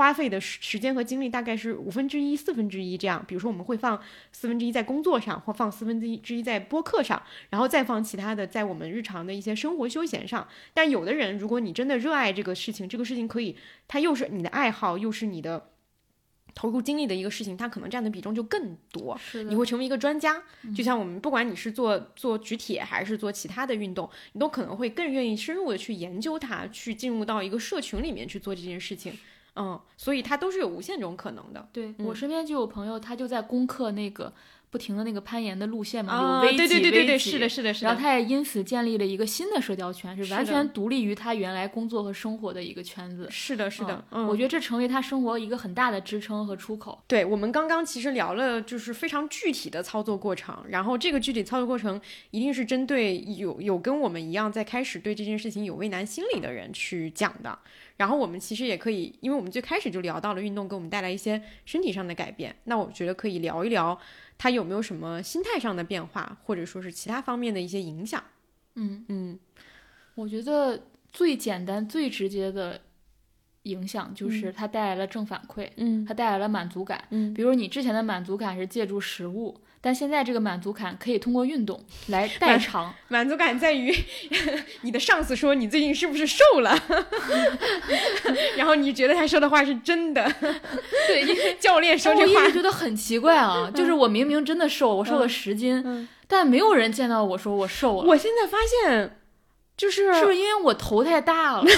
[0.01, 3.23] 花费的时时间和精力大概是五分之一、四分之一这样。
[3.29, 4.01] 比如说，我们会放
[4.33, 10.49] 四分之一在工作上，或放四分之一之一在播客上，然后再放其他的在我们日常的一些生活休闲上。
[10.73, 13.55] 但有的人，如果你真的热爱这个事情，这个事情可以，
[13.87, 15.69] 它又是你的爱好，又是你的
[16.55, 19.21] 投入精力的一个事情，它可能占的比重就更多。
[19.51, 20.43] 你会成为一个专家。
[20.75, 29.13] 就像我们，不管你是做做举铁还是做其他的运动，你都可能会更愿意深入的去研究它，去进入到一个社群里面去做这件事情。
[29.61, 31.69] 嗯，所以它都是有无限种可能的。
[31.73, 34.33] 对我身边就有朋友，他就在攻克那个
[34.71, 37.89] 不停的那个攀岩的路线嘛，有危几危几，是的，是的，是的。
[37.89, 43.27] 然后他也因此建立了一个新的社交圈，是完全独立于他原来工作和生活的一个圈子。
[43.31, 44.05] 是的，是的。
[44.13, 47.03] 嗯，我觉得这成为他生活一个很大的支撑和出口。
[47.07, 50.57] 对我们刚刚其实聊了，就是非常具体的操作过程。
[50.69, 57.59] 然后这个具体操作过程一定是针对有有跟我们一样在开始对这件事情有畏难心理的人去讲的。
[58.01, 64.01] 然后我们其实也可以，因为我们最开始就聊到了运动给我们带来一些身体上的改变，那我觉得可以聊一聊
[64.39, 68.25] 它有没有什么心态上的变化，或者说是其他方面的一些影响。
[68.77, 69.39] 嗯嗯，
[70.15, 72.81] 我觉得最简单、最直接的
[73.65, 79.61] 影响就是它带来了正反馈，嗯，它带来了满足感，嗯，比如你之前的满足感是借助食物。
[79.83, 82.95] 但现在这个满足感可以通过运动来代偿。
[83.09, 83.95] 满足感在于
[84.83, 86.79] 你的上司说你最近是不是瘦了，
[88.57, 90.31] 然后你觉得他说的话是真的。
[91.09, 98.09] 对，因为教练说这话，我一直觉得很奇怪啊，就是我明明真的瘦，我瘦了十斤，但没有人见到我说我瘦了。
[98.09, 99.17] 我现在发现。
[99.81, 101.65] 就是是不是因为我头太大了？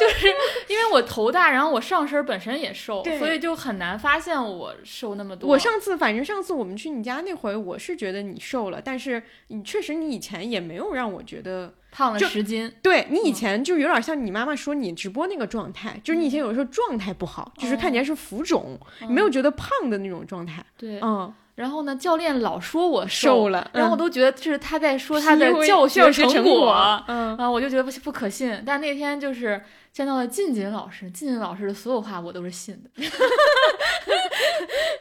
[0.00, 0.26] 就是
[0.66, 5.48] 因为我头大，然后我上身本身也瘦，所以就很难发现我瘦那么多。
[5.48, 12.74] 我上次反正上次我们去你家那回，我是觉得你瘦了，但是你确实你以前也没有让我觉得胖了十斤。
[12.82, 18.76] 对你以前就有点像你妈妈说你直播那个状态，就是你以前有的时候状态不好，就是看起来是浮肿，
[19.08, 20.64] 没有觉得胖的那种状态。
[20.76, 21.32] 对，嗯。
[21.54, 26.72] 然后呢，教练老说我瘦了，然后我都觉得这是他在说他的教学成果，
[27.06, 28.62] 嗯啊，我就觉得不不可信。
[28.64, 29.62] 但那天就是
[29.92, 32.90] 见到了静静老师，静静老师的所有话我都是信的。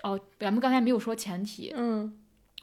[0.04, 2.14] 哦，咱们刚才没有说前提，嗯，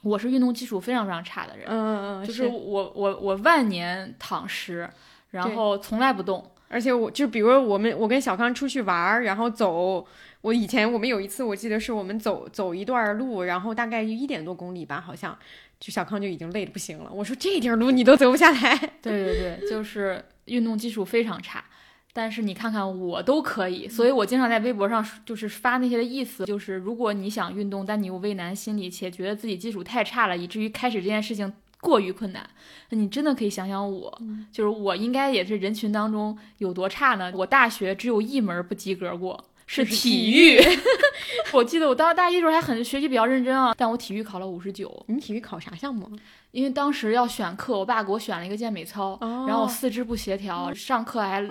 [0.03, 4.87] 我是运动基础非常非常差的人，嗯嗯嗯，就是我我我万年躺尸，
[5.31, 10.05] 然后从来不动，而且我就比如我们我跟小康出去玩，然后走。
[10.41, 15.37] 我以前我们有一次，我记得是我们走走一段路，然后大概一点多公里吧，好像
[15.79, 17.11] 就小康就已经累得不行了。
[17.11, 18.77] 我说这点路你都走不下来。
[19.01, 21.65] 对对对，就是运动基础非常差，
[22.13, 32.49] 但是你看看我都可以，所以我经常在微博上就是发那些的意思，就是如果你想运动，但你又畏难心理，且觉得自己基础太差了，以至于开始这件事情过于困难，
[32.91, 34.21] 那你真的可以想想我，
[34.53, 37.29] 就是我应该也是人群当中有多差呢？
[37.35, 39.43] 我大学只有一门不及格过。
[39.71, 40.59] 是体育，
[41.53, 45.05] 我记得我当时大一的时候还很学习比较认真啊，但我体育考了五十九。
[45.07, 46.09] 你体育考啥项目？
[46.49, 51.47] 因为当时要选课，我爸给我选了一个健美操，然后我四肢不协调，上课还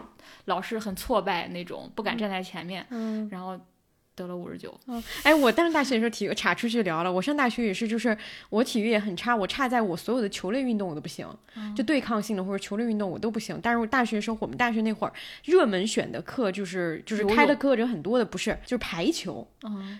[0.46, 2.84] 老是很挫败那种，不敢站在前面，
[3.30, 3.56] 然后。
[4.18, 4.78] 得了五十九。
[4.88, 7.12] 嗯，哎，我上大学的时候体育差出去聊了。
[7.12, 8.16] 我上大学也是，就是
[8.50, 11.26] 我体育也很差，我差在我所有的球类运动我都不行，
[11.76, 13.58] 就对抗性的或者球类运动我都不行。
[13.62, 15.12] 但是我大学时候，我们大学那会儿
[15.44, 19.46] 热门选的课就是就是开的课人很多的，不是就是排球，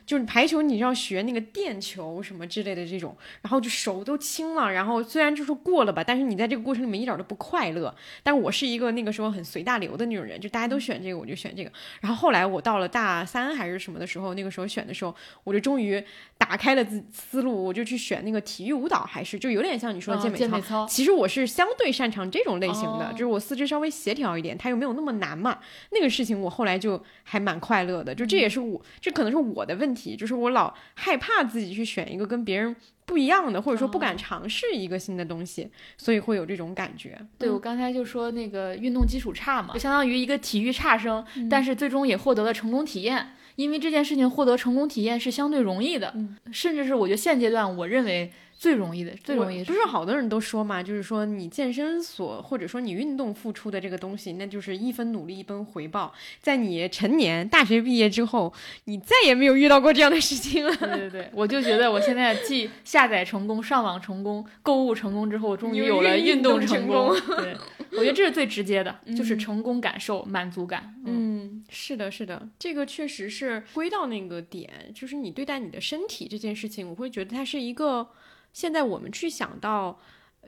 [0.05, 4.73] 就是排球，你要学那个垫球什么之类的这种，然后就手都青了。
[4.73, 7.95] 然后虽然就是过了吧，但是你在这个过程里面一点都不快乐。
[8.25, 11.71] 但我是一个那个时候很随大流的那种人，就大家都选这个我就选这个。
[12.01, 14.08] 然后后来我到了大三还是什么的。
[14.09, 16.03] 时候那个时候选的时候，我就终于
[16.37, 20.87] 打打开了自思路，我就去选那个体育舞蹈，还是就有点像你说的健美操。
[20.87, 25.59] 其实我是相对擅长这种类型的，就是我四肢稍微协调一点，它又没有那么难嘛。
[25.91, 37.19] 那个事情我后来就还蛮快乐的，就这也是我，这可能是我的问题，就是我老害怕自己去选一个跟别人不一样的，或者说不敢尝试一个新的东西，所以会有这种感觉。
[37.37, 43.35] 对我刚才就说那个运动基础差嘛，就相当于一个体育差生，但是最终也获得了成功体验。
[43.59, 46.15] 因为这件事情获得成功体验是相对容易的，
[46.53, 49.65] 甚至是我觉得现阶段我认为最容易的，最容易。
[49.65, 56.15] 不是好多人都说嘛，就是说你健身所或者说你运动付出的这个东西，那就是一分努力一分回报。
[56.41, 58.53] 在你成年大学毕业之后，
[58.85, 60.73] 你再也没有遇到过这样的事情了。
[60.79, 67.13] 对对对，我就觉得我现在既下载成功、上网成功、购物成功之后，终于有了运动成功。
[67.37, 67.57] 对。
[67.93, 70.95] 我觉得这是最直接的，就是成功感受、满足感。
[71.07, 71.38] 嗯，
[71.71, 78.11] 是的，是的，这个确实是归到那个点，就是你对待你的身体这件事情，我会觉得它是一个
[78.53, 80.01] 现在我们去想到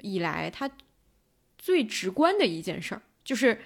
[0.03, 0.71] 以来它
[1.59, 3.61] 最直观的一件事儿，就是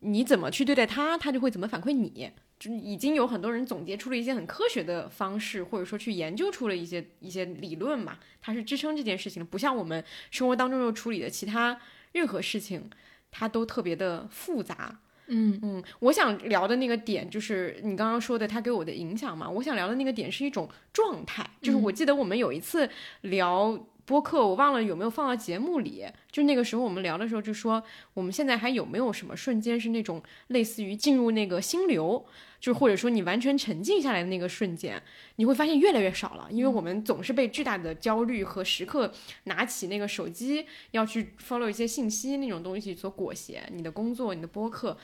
[0.00, 2.30] 你怎么去对待它，它就会怎么反馈你。
[2.58, 11.78] 就已经有很多人总结出了一些很科学的方式，或者说去研究出了一些一些理论嘛，它是支撑这件事情的，不像我们生活当中又处理的其他
[12.12, 12.88] 任何事情。
[13.36, 19.48] 它都特别的复杂，嗯嗯，我想聊的那个点就是你刚刚说的，他给我的影响嘛。
[19.48, 22.88] 我想聊的那个点是一种状态，就是我记得我们有一次
[23.22, 32.24] 聊播客，我忘了有没有放到节目里，就那个时候我们聊的时候就说，我们现在还有没有什么瞬间是那种类似于进入那个心流。
[32.60, 35.02] 就或者说你完全沉静下来的那个瞬间，
[35.36, 39.12] 你会发现越来越少了，因为我们总是被巨大的焦虑和时刻
[39.44, 43.62] 拿起那个手机要去 follow 一些信息那种东西所裹挟。
[43.70, 44.96] 你的工作、你的播客，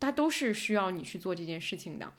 [0.00, 2.10] 它都是需要你去做这件事情的。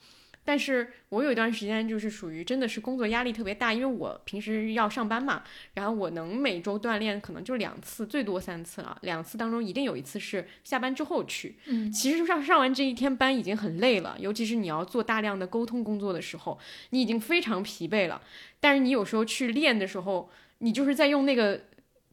[0.46, 8.98] 但是我有一段时间就是属于真的是工作压力特别大，因为我平时要上班嘛，然后我能每周锻炼可能就两次，最多三次了。
[9.00, 11.56] 两次当中一定有一次是下班之后去。
[11.64, 16.58] 嗯，其实上上完这一天班已经很累了，尤其是你要做大量的沟通工作的时候，
[16.90, 18.20] 你已经非常疲惫了。
[18.60, 20.28] 但是你有时候去练的时候，
[20.58, 21.58] 你就是在用那个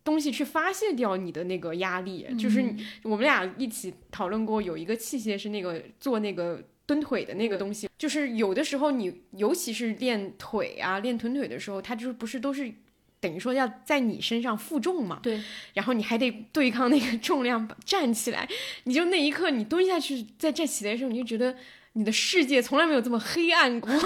[0.06, 2.26] 东西去发泄掉你的那个压力。
[2.40, 2.64] 就是
[3.04, 6.64] 我们俩一起讨论过，有一个器械是那个做那个。
[6.86, 12.72] 蹲腿的那个东西，就是有的时候你，尤其是练腿啊、练臀腿的时候，它就是不是都是
[13.20, 15.20] 等于说要在你身上负重嘛？
[15.24, 15.42] 对。
[15.74, 18.48] 然后你还得对抗那个 重量站起来，
[18.86, 21.56] 你就那一刻你蹲下去再站起来的时候，你就觉得
[21.94, 23.92] 你的世界从来没有这么黑暗过。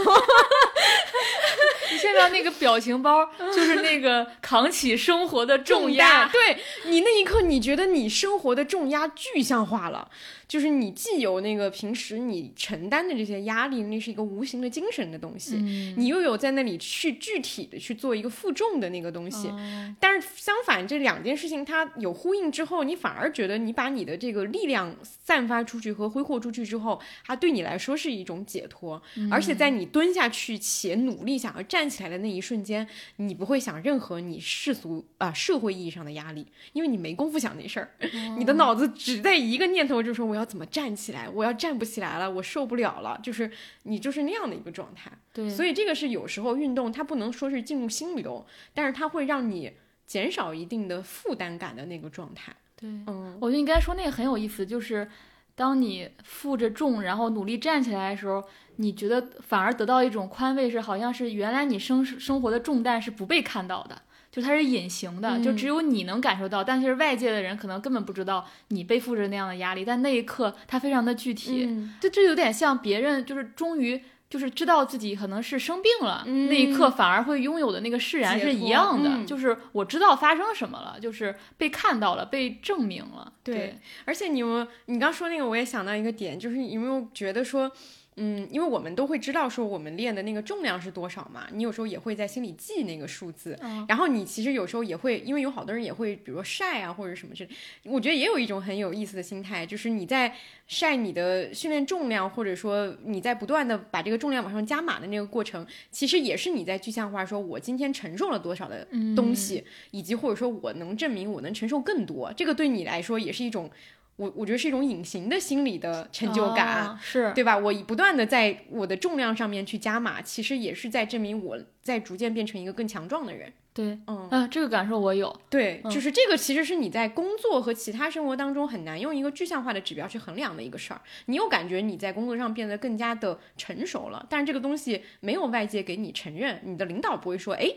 [1.92, 10.10] 你现在那个表情包就是那个扛起生活的重压，对你那一刻你觉得你生活的重压具象化了。
[10.48, 15.56] 就是你既有那个平时你承担的这些压力，那是一个无形的精神的东西，
[15.98, 19.52] 你又有在那里去具体的去做一个负重的那个东西，
[20.00, 37.90] 但是相反这两件事情它有呼应之后，你反而觉得你把你的这个力量散发出去和挥霍出去之后，它对你来说是一种解脱，而且在你蹲下去且努力想要站起来的那一瞬间，你不会想任何你世俗啊社会意义上的压力，因为你没工夫想那事儿，
[38.38, 40.36] 你的脑子只在一个念头，就是说我。
[40.36, 41.30] 我要怎么站起来？
[41.30, 43.18] 我要站不起来了，我受不了了。
[43.24, 43.50] 就是
[43.84, 45.10] 你就是那样的一个状态。
[45.32, 49.72] 对，所以这个是有时候运动它不能说是进入心流，但是它会让你
[50.06, 52.54] 减少一定的负担感的那个状态。
[52.76, 55.10] 对，嗯，我觉得你刚才说那个很有意思，就是
[55.56, 58.44] 当你负着重，然后努力站起来的时候，
[58.76, 64.02] 你觉得反而得到一种宽慰，是好像是原来你生生活的重担是不被看到的。
[64.32, 69.86] 就它是隐形的，就只有你能感受到，但是外界的人可能根本不知道你背负着那样的压力。
[69.86, 71.66] 但那一刻，它非常的具体，
[72.02, 83.32] 就这有点像别人，就是终于就是知道自己可能是生病了，那一刻反而会拥有的那个释然是一样的，就是我知道发生什么了，就是被看到了，被证明了。
[83.44, 87.72] 对，而且你们你刚说那个，我也想到一个点，就是有没有觉得说。
[88.18, 97.50] 嗯，因为我们都会知道说我们练的那个重量是多少嘛，你有时候也会在心里记那个数字，然后你其实有时候也会，因为有好多人也会，比如说晒啊或者什么之类，
[97.84, 100.34] 我觉得也有一种很有意思的心态，就是你在
[100.68, 113.70] 晒你的训练重量，或者说你在不断的把这个重量往上加码的那个过程，其实也是你在具象化说我今天承受了多少的东西，以及或者说我能证明我能承受更多，这个对你来说也是一种。
[114.18, 117.58] 我我觉得是一种隐形的心理的成就感，是对吧？
[117.58, 123.52] 我不断的在我的重量上面去加码，其实也是在证明我在逐渐变成一个更强壮的人。
[123.76, 125.38] 对，嗯，啊，这个感受我有。
[125.50, 131.02] 对，嗯就是这个其实是你在工作和其他生活当中很难用一个具象化的指标去衡量的一个事儿。
[131.26, 137.70] 你有感觉你在工作上变得更加的成熟了，但是这个东西没有外界给你承认，你的领导不会说，哎，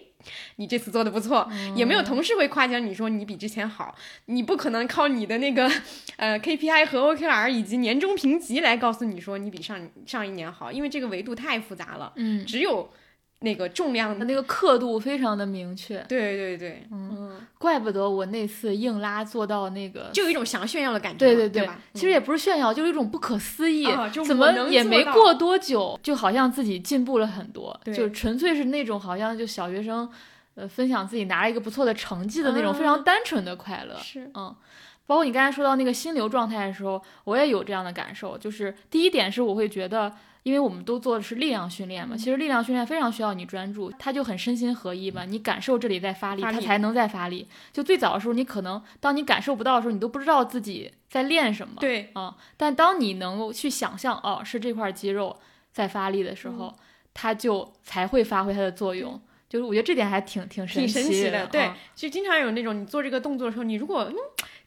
[0.54, 3.92] 你这次做的不错，也没有同事会夸奖你说你比之前好，
[4.26, 5.68] 你不可能靠你的那个
[6.16, 12.88] 呃 KPI 和 OKR 以及年终评级来告诉你说你比上上一年好，因为这个维度太复杂了，嗯，只有
[13.40, 14.18] 那个重量。
[14.18, 20.10] 那个刻度非常的明确，对对对，嗯，怪不得我那次硬拉做到那个。
[20.12, 21.78] 就有一种想要炫耀的感觉对对嘛对吧？
[21.94, 23.86] 其实也不是炫耀，就是一种不可思议，
[24.26, 30.08] 怎么也没过多久，就好像自己进步了很多，对就纯粹是那种好像就小学生，
[30.54, 33.96] 呃，分享自己拿了一个不错的成绩的那种啊非常单纯的快乐。
[34.02, 34.54] 是，嗯，
[35.06, 38.36] 包括你刚才说到那个心流状态的时候，我也有这样的感受。
[38.36, 40.12] 就是第一点是，我会觉得，
[40.42, 45.24] 因为我们都做的是力量训练嘛，嗯其实力量训练非常需要你专注，它就很身心合一嘛。
[45.24, 47.46] 你感受这里在发力，它才能在发力。
[47.72, 51.74] 就最早的时候，你可能当你感受不到的时候，你都不知道自己在练什么。
[51.80, 55.36] 对，啊、但当你能够去想象，哦，是这块肌肉
[55.72, 56.74] 在发力的时候，嗯
[57.14, 59.20] 它就才会发挥它的作用。
[59.48, 61.46] 就是我觉得这点还挺挺挺神奇奇的。
[61.46, 64.14] 对嗯，就经常有那种你做这个动作的时候，你如果嗯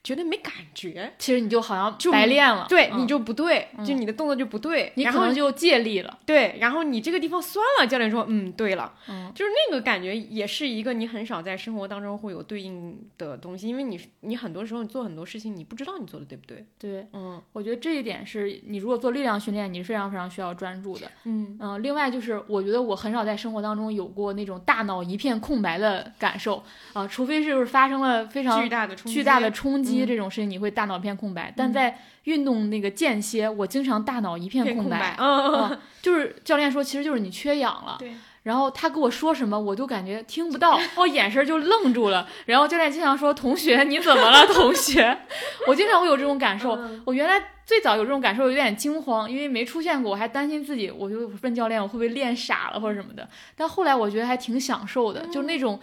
[0.04, 3.02] 觉得没感觉，其实你就好像就白练了，对，嗯。
[3.02, 3.86] 你就不对，嗯。
[3.86, 6.20] 就你的动作就不对，然后你可能就借力了。
[6.26, 17.42] 对，然后你这个地方酸了，教练说嗯对了，嗯，就是那个感觉也是一个你很少在生活当中会有对应的东西，因为你你很多时候你做很多事情你不知道你做的对不对，对，嗯。
[17.54, 21.12] 我觉得这一点是你如果做力量训练，你是非常非常需要专注的。
[21.26, 21.58] 嗯。
[21.60, 31.54] 嗯、另外就是我觉得我很少在生活当中有过那种大脑一片空白的感受啊、除非是就是发生了非常巨大的冲击，巨大的冲击嗯这种事情，你会大脑一片空白。
[31.56, 35.16] 但在运动那个间歇，我经常大脑一片片空白。
[35.20, 37.98] 嗯，嗯就是教练说，其实就是你缺氧了。
[38.00, 38.14] 对。
[38.44, 42.28] 然后他跟我说什么，我就感觉听不到， 我眼神就愣住了。
[42.48, 45.16] 然后教练经常说：“同学，你怎么了，同学？”
[45.68, 46.72] 我经常会有这种感受。
[46.72, 53.30] 嗯我原来最早有这种感受，有点惊慌，因为没出现过，我还担心自己，我就问教练我会不会练傻了或者什么的。
[53.56, 55.80] 但后来我觉得还挺享受的，就那种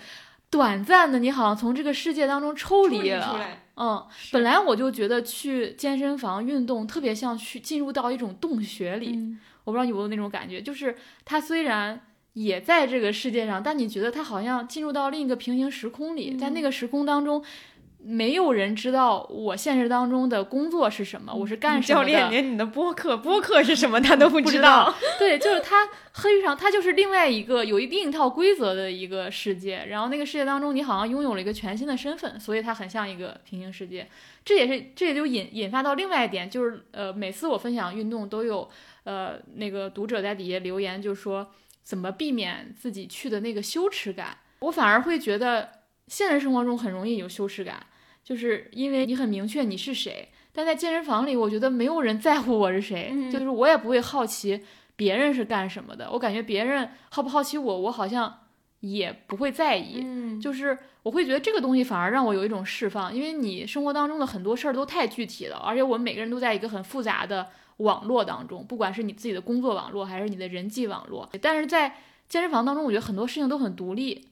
[0.50, 3.38] 短暂的，你好像从这个世界当中抽抽离了。
[3.78, 12.00] 嗯，本来我就觉得去健身房运动特别像去进入到一种洞穴里，嗯我不知道你有没有那种感觉，就是它虽然
[12.32, 17.44] 也在这个世界上，但你觉得它好像进入到另一个平行时空里，在那个时空当中。
[18.00, 22.10] 没有人知道我现实当中的工作是什么，我是干什么的。
[22.10, 29.84] 教练连你的播客播客是什么他都不不知道， 对，就是他黑上，他就是另外一个有一另一套规则的一个世界。
[29.88, 34.08] 然后那个世界当中，你好像拥有了一个全新的身份，所以它很像一个平行世界。
[34.44, 38.68] 这也是这也就引引发到另外一点，就是呃，每次我分享运动都有
[39.04, 41.50] 呃那个读者在底下留言，就说
[41.82, 44.38] 怎么避免自己去的那个羞耻感。
[44.60, 45.68] 我反而会觉得
[46.08, 47.86] 现实生活中很容易有羞耻感，
[48.24, 50.28] 就是因为你很明确你是谁。
[50.52, 54.60] 但在健身房里，我觉得没有人在乎我是谁，嗯就是我也不会好奇
[54.96, 56.10] 别人是干什么的。
[56.10, 58.40] 我感觉别人好不好奇我，我好像
[58.80, 60.00] 也不会在意。
[60.02, 67.46] 嗯，就是我会觉得这个东西反而让我有一种释放，因为你生活当中的很多事儿都太具体了，而且我们每个人都在一个很复杂的
[67.76, 71.28] 网络当中，不管是你自己的工作网络还是你的人际网络。
[71.40, 71.94] 但是在
[72.28, 74.26] 健身房当中，我觉得很多事情都很独立，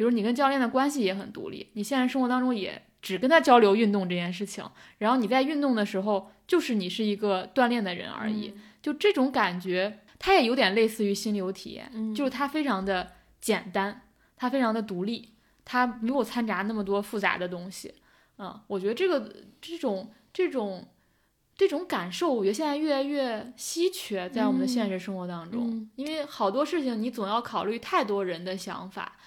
[0.00, 4.64] 比如你跟教练的关系也很独立，你现实生活当中也只跟他交流运动这件事情，
[4.96, 15.34] 然后你在运动的时候，就是你是一个锻炼的人而已，就这种感觉，它也有点类似于心流体验，嗯就是它非常的简单，它非常的独立，
[15.66, 17.92] 它没有掺杂那么多复杂的东西。
[18.38, 19.30] 嗯，我觉得这个
[19.60, 20.88] 这种这种
[21.54, 29.18] 这种感受，我觉得现在越来越稀缺在我们的现实生活当中，嗯因为好多事情你总要考虑太多人的想法，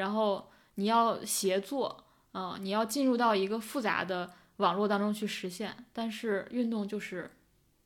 [0.00, 5.76] 然后你要协作，啊、你要进入到一个复杂的网络当中去实现。
[5.92, 7.30] 但是运动就是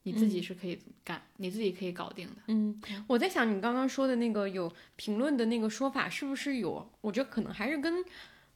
[0.04, 2.36] 你自己嗯是可以干，你自己可以搞定的。
[2.46, 6.88] 嗯，我在想你刚刚说的那个有评论的那个说法，是不是有？
[7.00, 8.04] 我觉得可能还是跟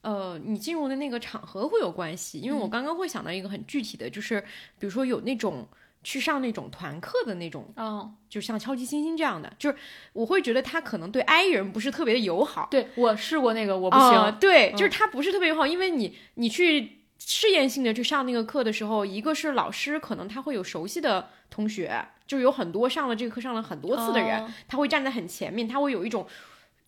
[0.01, 2.39] 呃你进入的那个场合会有关系。
[2.39, 4.39] 因为我嗯刚刚会想到一个很具体的，就是
[4.79, 5.67] 比如说有那种
[6.03, 9.77] 去上那种团课的那种，嗯，就像超级星星这样的，就是
[10.13, 12.67] 我会觉得他可能对 I 人不是特别的友好。
[12.71, 14.39] 对我试过那个，我不啊行。
[14.39, 26.25] 对，嗯就是他不是特别友好，因为你你去试验性的去上那个课的时候，一个是老师可能他会有熟悉的同学，就有很多上了这个课上了很多次的人，哦他会站在很前面，他会有一种。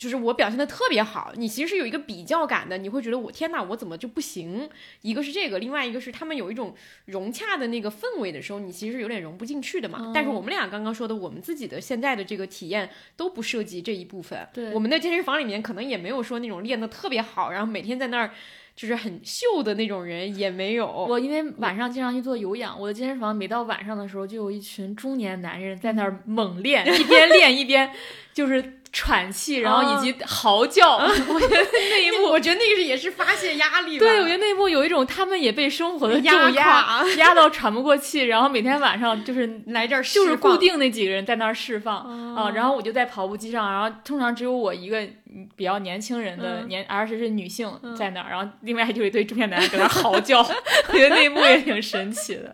[0.01, 4.67] 就是我表现的特别好，你其实是有一个比较感的，你会觉得我天哪，我怎么就不行？
[5.03, 6.73] 一个是这个，另外一个是他们有一种
[7.05, 10.11] 融洽的那个氛围的时候，你其实有点融不进去的嘛。
[10.11, 14.47] 但是我们俩刚刚说的，我们自己的现在的这个体验都不涉及这一部分。
[14.51, 18.31] 对，我们的健身房里面可能也没有说那种练的特别好，然后每天在那儿。
[18.73, 20.87] 就是很秀的那种人也没有。
[20.87, 27.91] 我因为晚上经常去做有氧，我的健身房每到晚上的时候，就有一群中年男人在那儿猛练，一边练一边
[28.33, 30.97] 就是喘气，然后以及嚎叫。
[30.99, 33.97] 我觉得那一幕， 我觉得那个是也是发泄压力。
[33.97, 42.51] 对，我觉得那一幕有一种他们也被生活的重压 压到喘不过气，然后每天晚上就是来这儿，就是固定那几个人在那儿释放啊。
[42.51, 45.07] 然后我就在跑步机上，然后通常只有我一个。
[45.55, 52.53] 比较年轻人的年，而且是女性在那儿，然后另外就有一堆中年男人搁那嚎叫，我觉得那一幕也挺神奇的。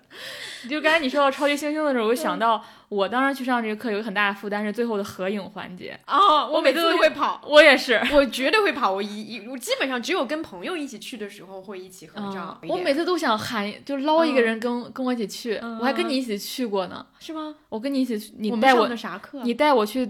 [0.70, 2.64] 就刚才你说到超级猩猩的时候，我就想到。
[2.90, 6.50] 我当时去上这个课有很大的负担，是最后的合影环节哦。
[6.50, 8.94] 我每次都会跑，我也是，我绝对会跑。
[8.94, 12.58] 我一一我基本上只有跟朋友一起去的时候会一起合照。
[12.68, 15.58] 我每次都想喊，就捞一个人跟跟我一起去。
[15.80, 17.56] 我还跟你一起去过呢，是吗？
[17.68, 19.42] 我跟你一起，你带我啥课？
[19.44, 20.10] 你带我去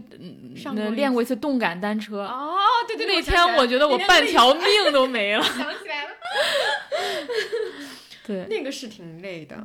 [0.94, 2.26] 练过一次动感单车。
[2.26, 2.56] 哦，
[2.88, 5.42] 对对，那天我觉得我半条命都没了。
[5.44, 6.10] 想起来了。
[8.28, 9.58] 对，那个是挺累的。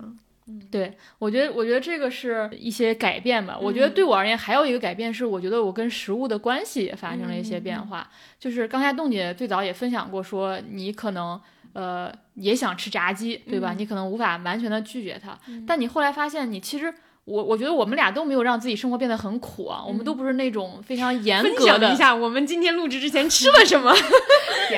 [0.70, 3.58] 对，我觉得，我觉得这个是一些改变吧。
[3.60, 8.08] 我觉得对我而言，还有一个改变是，我觉得我跟食物的关系也发生了一些变化。
[8.38, 11.40] 就是刚才冻姐最早也分享过，说你可能
[11.72, 13.74] 呃也想吃炸鸡，对吧？
[13.76, 16.92] 你可能无法完全的拒绝它，但你后来发现，你其实。
[17.24, 21.92] 我我觉得我们俩都没有让自己生活变得很苦啊，我们都不是那种非常严格的。
[21.92, 23.94] 一下，我们今天录制之前吃了什么？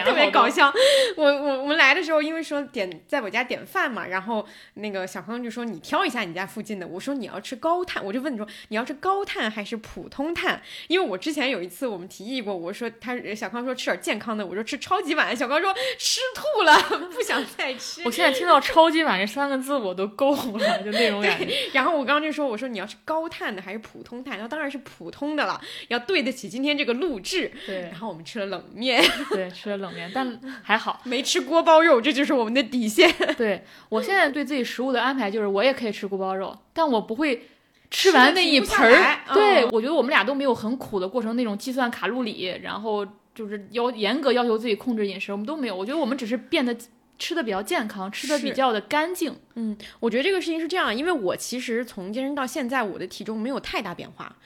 [0.04, 0.70] 特别搞笑。
[1.16, 6.86] 我我我们来的时候，因为说点在我家点饭嘛，然后那个小康就说你挑一下你家附近的。
[6.86, 10.60] 我说你要吃高碳，我就问你说你要吃高碳还是普通碳？
[10.88, 16.76] 因为我之前有一次我们提议过，我说他小康说吃点健康的，我说吃超级碗，小康说吃吐了，
[17.08, 18.02] 不想再吃。
[18.04, 21.48] 我现在听到超级碗这三个字我都够了，就那种 感觉。
[21.72, 22.33] 然后我刚刚就。
[22.34, 24.38] 说我说你要是高碳的还是普通碳？
[24.38, 27.50] 那当然是普通的了，要对得起今天这个录制。
[27.64, 33.10] 对，然后我们吃了冷面， 对，吃了冷面，但还好没吃锅包肉，这就是我们的底线。
[33.38, 37.48] 对我现在对自己食物的安排就是，我也可以吃锅包肉，但我不会
[37.90, 39.20] 吃完那一盆儿。
[39.32, 45.76] 对，我觉得我们俩都没有很苦的过程，那种计算卡路里，然后就是要严格要求自己控制饮食，我们都没有。
[45.76, 46.76] 我觉得我们只是变得。
[47.18, 49.38] 吃的比较健康，吃的比较的干净。
[49.54, 54.36] 嗯，我觉得这个事情是这样，因为我其实从健身到现在，我的体重没有太大变化。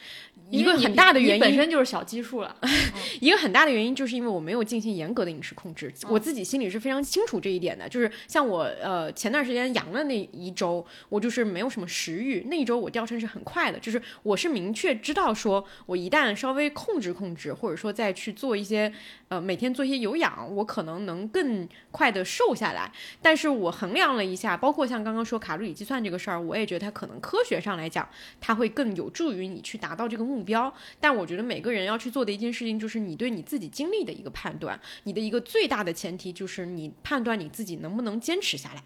[0.51, 2.57] 一个很大的原因本身就是小基数了。
[3.21, 7.89] 一个很大的原因就是因为我没有进行严格的饮食控制，我自己心里是非常清楚这一点的。
[7.89, 13.79] 就是像我呃前段时间阳了那一周，我就是没有什么食欲，那一周我掉秤是很快的。
[13.79, 18.91] 就是我是明确知道说，我一旦稍微控制控制，或者说再去做一些
[19.29, 22.91] 呃每天做一些有氧，我可能能更快的瘦下来。
[23.21, 28.09] 但是我衡量了一下，包括像刚刚说卡路里计算这个事儿，我也觉得它可能科学上来讲，
[28.41, 30.38] 它会更有助于你去达到这个目。
[30.39, 34.81] 目标，但我觉得每个人要去做的一件事情，就是你对你自己经历的一个判断。
[35.03, 38.83] 你的一个最大的前提就是你判断你自己能不能坚持下来。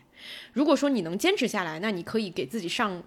[0.52, 3.02] 如果说你能坚持下来，那你可以给自己上。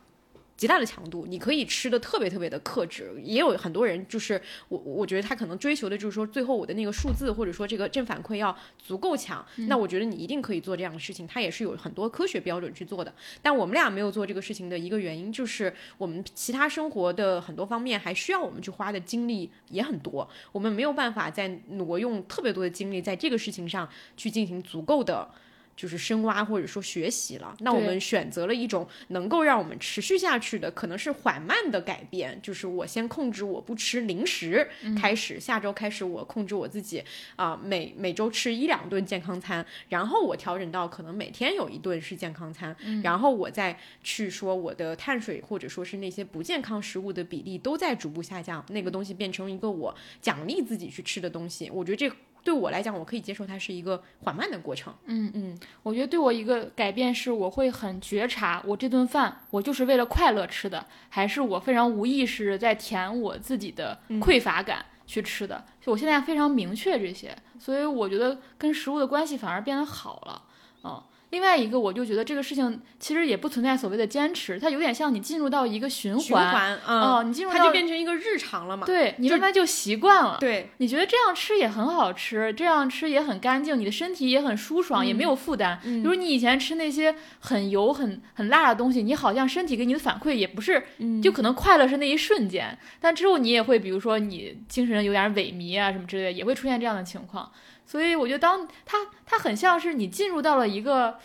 [0.57, 9.45] 极大的强度，你可以吃的特别特别的克制，也有很多人就是我，我觉得他可能追求的就是说，最后我的那个数字或者说这个正反馈要足够强。
[9.67, 13.13] 那我觉得你一定可以做这样的事情，他也是有很多科学标准去做的。
[13.41, 25.29] 但我们俩没有做这个事情的一个原因，就是我们其他生活的很多方面还需要我们去花的精力也很多，我们没有办法再挪用特别多的精力在这个事情上去进行足够的。
[25.75, 32.39] 就是深挖或者说学习了，那我们选择了一种能够让我们持续下去的，可能是缓慢的改变。
[32.41, 34.67] 就是我先控制我不吃零食，
[34.99, 37.03] 开始下周开始我控制我自己
[37.35, 51.69] 啊，每每周吃一两顿健康餐，然后我调整到可能每天有一顿是健康餐，然后我再去说我的碳水或者说是那些不健康食物的比例都在逐步下降，那个东西变成一个我奖励自己去吃的东西。
[51.69, 52.15] 我觉得这。
[52.45, 54.93] 对我来讲，我可以接受它是一个缓慢的过程。
[55.05, 65.65] 嗯嗯，我觉得对我一个改变是，我会很觉察，我这顿饭我就是为了快乐吃的，还是我非常无意识在填我自己的匮乏感去吃的。
[65.81, 70.43] 就我现在非常明确这些，所以我觉得跟食物的关系反而变得好了。
[70.83, 71.03] 嗯。
[71.35, 78.87] 另外一个，我就觉得这个事情其实也不存在所谓的坚持，它有点像你进入到一个循环，哦，你进入它就变成一个日常了嘛。
[78.87, 80.37] 对你慢慢就习惯了。
[80.39, 85.77] 对，你觉得这样吃也很好吃，这样吃也很干净，你的身体也很舒爽，也没有负担。
[85.83, 90.81] 比如你以前吃那些很油、很很辣的东西，你好像身体给你的反馈也不是，
[91.21, 97.51] 就可能快乐是那一瞬间，但之后你也会，比如说你精神有点萎靡啊什么之类的，也会出现这样的情况。
[97.85, 101.19] 所以我觉得，当它它很像是你进入到了一个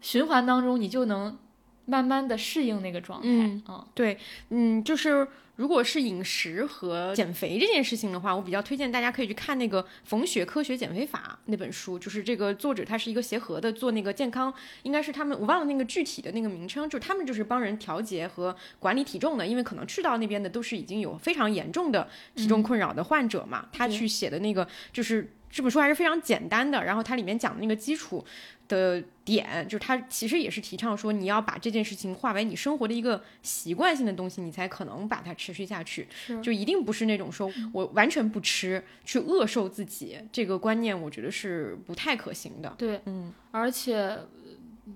[0.00, 1.38] 循环当中，你就能
[1.84, 3.28] 慢慢的适应那个状态。
[3.28, 3.62] 嗯，
[3.94, 4.18] 对，
[4.50, 14.52] 嗯，就是如果是饮食和减肥这件事情的话，我比较推荐大家可以去看那个《冯雪科学减肥法》那本书，就是这个作者他是一个协和的，做那个健康，
[14.82, 25.30] 应该是他们我忘了那个具体的那个名称，就是他们就是帮人调节和管理体重的，因为可能去到那边的都是已经有非常严重的体重困扰的患者嘛，他去写的那个就是。
[25.56, 28.22] 这本书还是非常简单的，然后它里面讲的那个基础
[28.68, 36.06] 的点，就是它其实也是提倡说，你要把这件事情化为你生活的一个习惯性的东西，你才可能把它持续下去。
[36.42, 42.74] 就一定不是那种说我完全不吃去饿瘦自己，这个观念我觉得是不太可行的。
[42.76, 44.14] 对，嗯，而且。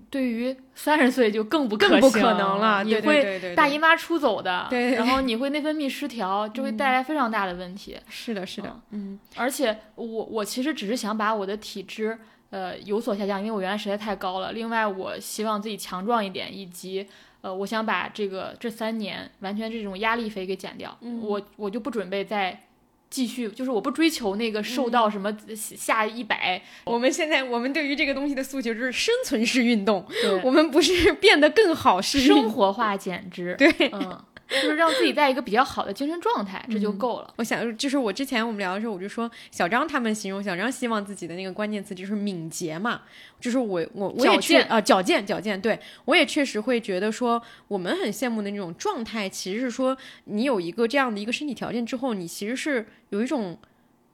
[0.09, 7.97] 对于三十岁就更不更不可能了，你会大姨妈出走的，对，然后你会内分泌失调，就会带来非常大的问题。
[8.07, 12.17] 是的，是的，嗯，而且我我其实只是想把我的体质
[12.51, 14.53] 呃有所下降，因为我原来实在太高了。
[14.53, 17.05] 另外，我希望自己强壮一点，以及
[17.41, 20.97] 呃，我想把这个这三年完全这种压力肥给减掉。
[21.21, 22.67] 我我就不准备再。
[23.11, 30.03] 继续就是我不追求那个瘦到什么下一百，我们现在我们对于这个东西的诉求就是生存式运动，
[30.43, 34.19] 我们不是变得更好，是生活化减脂，对，嗯。
[34.51, 37.33] 就是让自己在一个比较好的精神状态，这就够了。
[37.37, 43.01] 我想，就是我之前我们聊的时候，我就说小张他们形容小张希望自己的那个关键词就是敏捷嘛，
[43.39, 53.57] 就是我我我也确啊矫健矫健，对我也确实会觉得说我们很羡慕的那种状态，其实是说你有一个这样的一个身体条件之后，你其实是有一种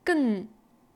[0.04, 0.48] 更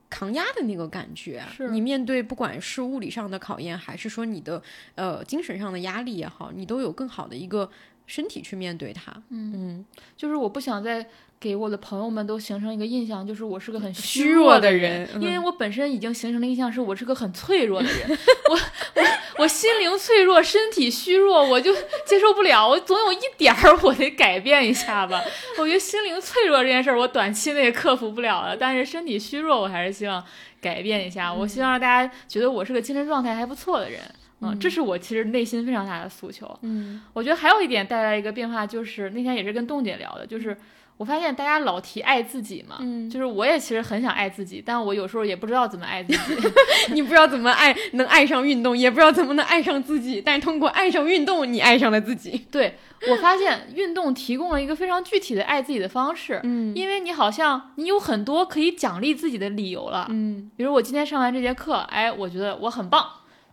[0.08, 1.42] 抗压的那个感觉。
[1.70, 4.62] 你面对不管是物理上的考验，还是说你的
[4.94, 7.68] 呃精神上的压力也好，你都有更好的一个。
[8.12, 9.86] 身体去面对它，嗯嗯，
[10.18, 11.06] 就是我不想再
[11.40, 18.10] 给我的朋友们都形成一个印象，就是我是个很虚弱的人，因为我本身已经形成了印象，是我是个很脆弱的人，
[18.50, 18.54] 我
[18.96, 19.02] 我
[19.38, 21.72] 我心灵脆弱，身体虚弱，我就
[22.04, 25.18] 接受不了，我总有一点儿我得改变一下吧。
[25.58, 30.22] 我觉得心灵脆弱这件事儿，我短期内克服不了了，但是身体虚弱，我还是希望
[30.60, 31.32] 改变一下。
[31.32, 33.98] 我希望让大家觉得我是个精神状态还不错的人。
[34.42, 36.58] 嗯，这是我其实内心非常大的诉求。
[36.62, 40.56] 嗯，我觉得还有一点带来一个变化，就是那天也是跟冻姐聊的，就是
[40.98, 46.48] 我发现大家老提爱自己嘛，嗯，就是我也其实很想爱自己，但我有时候也不知道怎么爱自己。
[46.92, 52.46] 你不知道怎么爱，能爱上运动，也不知道怎么能爱上自己，但是通过爱上运动，你爱上了自己。
[52.50, 52.76] 对
[53.10, 63.04] 我发现运动提供了一个非常具体的爱自己的方式，嗯，因为你好像你有很多可以奖励自己的理由了，嗯，比如我今天上完这节课，哎，我觉得我很棒。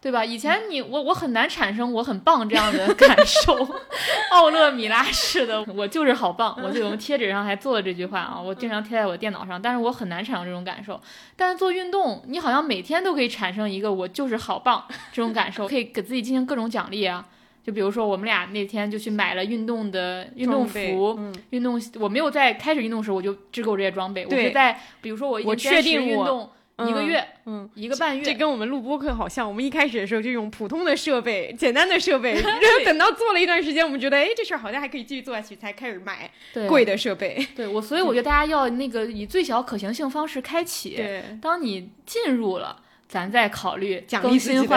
[0.01, 0.23] 对吧？
[0.23, 3.53] 以前你我我很难产生我很棒这样的感受，
[4.31, 6.55] 奥勒米拉式的我就是好棒。
[6.57, 9.61] 我我们 贴纸上还做了这句话啊，我经常贴在我电脑上。
[9.61, 10.99] 但是我很难产生这种感受。
[11.35, 17.25] 但是做运动，你好像每天都可以产生一个我就是好棒这种感受，可以给自己进行各种奖励啊。
[17.61, 21.19] 就比如说我们俩那天就去买了运动的运动服，
[21.49, 26.49] 运动我没有在开始运动时我就制购这些装备，我是在比如说我我确定运动。
[26.87, 29.47] 一个月，嗯，一个半月，这跟我们录播课好像。
[29.47, 36.31] 我们一开始的时候就用普通的设备、简单的设备， 然后等到做了一段时间，我们觉得，哎，这事儿好像还可以继续做下去，才开始买
[36.67, 37.45] 贵的设备。
[37.55, 40.95] 对我，所以 我觉得大家要那个以最小可行性方式开启。
[40.95, 42.75] 对，当你进入了，
[43.07, 44.67] 咱再考虑奖励自己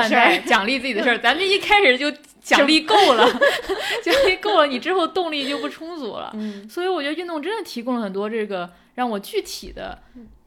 [0.46, 1.18] 奖励自己的事儿。
[1.18, 3.28] 咱这一开始就奖励够了，
[4.02, 6.32] 奖励够了，你之后动力就不充足了。
[6.34, 9.98] 嗯，所以我觉得运动真的提供了很多这个让我具体的。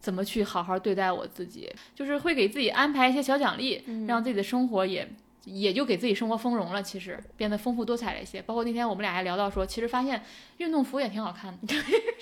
[0.05, 5.07] 怎么去好好对待我自己，就是会给自己安排一些小奖励，让自己的生活也。
[5.45, 8.41] 也就给自己生活丰容了，其实变得丰富多彩了一些。
[8.41, 10.23] 包括那天我们俩还聊到说，其实发现
[10.57, 11.75] 运动服也挺好看的，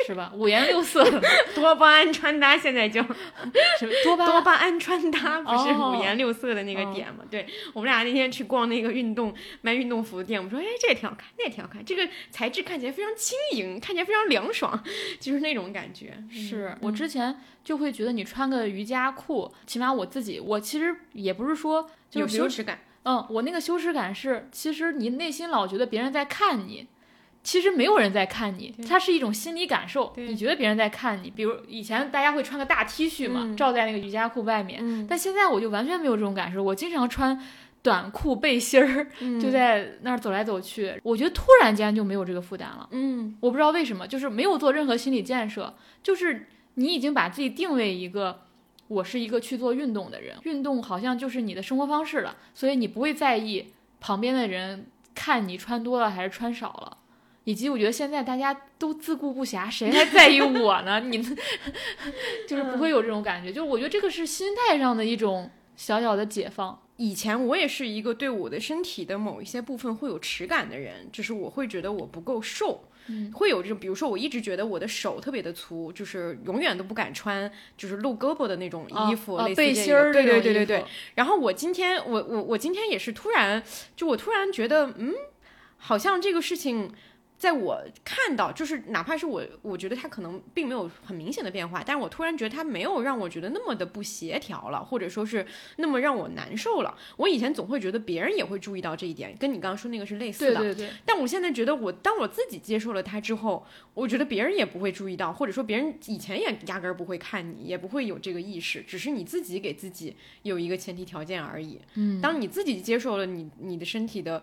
[0.06, 0.32] 是吧？
[0.36, 1.04] 五颜六色，
[1.56, 3.02] 多巴胺穿搭现在就
[3.80, 7.24] 什么多巴多巴胺穿搭不是五颜六色的那个点吗？
[7.30, 14.84] 对我们俩那天去逛那个运动卖运动服的店，我们说，哎，这也挺好看，那也挺好看，这个材质看起来非常轻盈，看起来非常凉爽，
[15.20, 16.14] 就是那种感觉。
[16.30, 22.80] 是我之前就会觉得你穿个瑜伽裤，起码我自己，我其实也不是说有羞耻感。
[23.04, 26.88] 嗯，我那个羞耻感是，其实你内心老觉得别人在看你，
[27.44, 30.14] 其实没有人在看你，它是一种心理感受。
[30.16, 37.38] 你觉得别人在看你，比如以前大家会穿个大 T 恤嘛，罩在那个瑜伽裤外面，但现在我就完全没有这种感受，我经常穿
[37.82, 40.94] 短裤背心儿，嗯就在那儿走来走去。
[41.04, 42.88] 我觉得突然间就没有这个负担了。
[42.92, 48.43] 嗯我不知道为什么，就是没有做任何心理建设，就是你已经把自己定位一个，
[48.94, 54.86] 我是一个去做运动的人，运动好像就是你的生活方式了，所以你不会在意旁边的人
[55.16, 56.98] 看你穿多了还是穿少了。
[57.46, 61.02] 以及我觉得现在大家都自顾不暇，谁还在意我呢？
[61.12, 61.22] 你
[62.48, 66.80] 就是不会有这种感觉，就是我觉得这个是心态上的一种小小的解放。
[66.96, 80.88] 以前我也是一个对我的身体的某一些部分会有耻感的人，就是我会觉得我不够瘦，嗯会有这种，比如说我一直觉得我的手特别的粗，就是永远都不敢穿就是露胳膊的那种衣服，哦类似这个背心儿对对对对对服。
[81.16, 83.62] 然后我今天我我我今天也是突然，
[83.96, 85.14] 就我突然觉得，嗯，
[85.78, 86.92] 好像这个事情。
[87.44, 96.98] 在我看到，就是哪怕是我，我觉得它可能并没有很明显的变化，但是我突然觉得它没有让我觉得那么的不协调了，或者说是那么让我难受了。
[97.18, 100.62] 我以前总会觉得别人也会注意到这一点，跟你刚刚说那个是类似的。
[100.62, 111.78] 对对对，但我现在觉得我，当我自己接受了它之后，我觉得别人也不会注意到，或者说别人以前也压根儿不会看你，也不会有这个意识，只是你自己给自己有一个前提条件而已。
[111.96, 114.42] 嗯，当你自己接受了你你的身体的。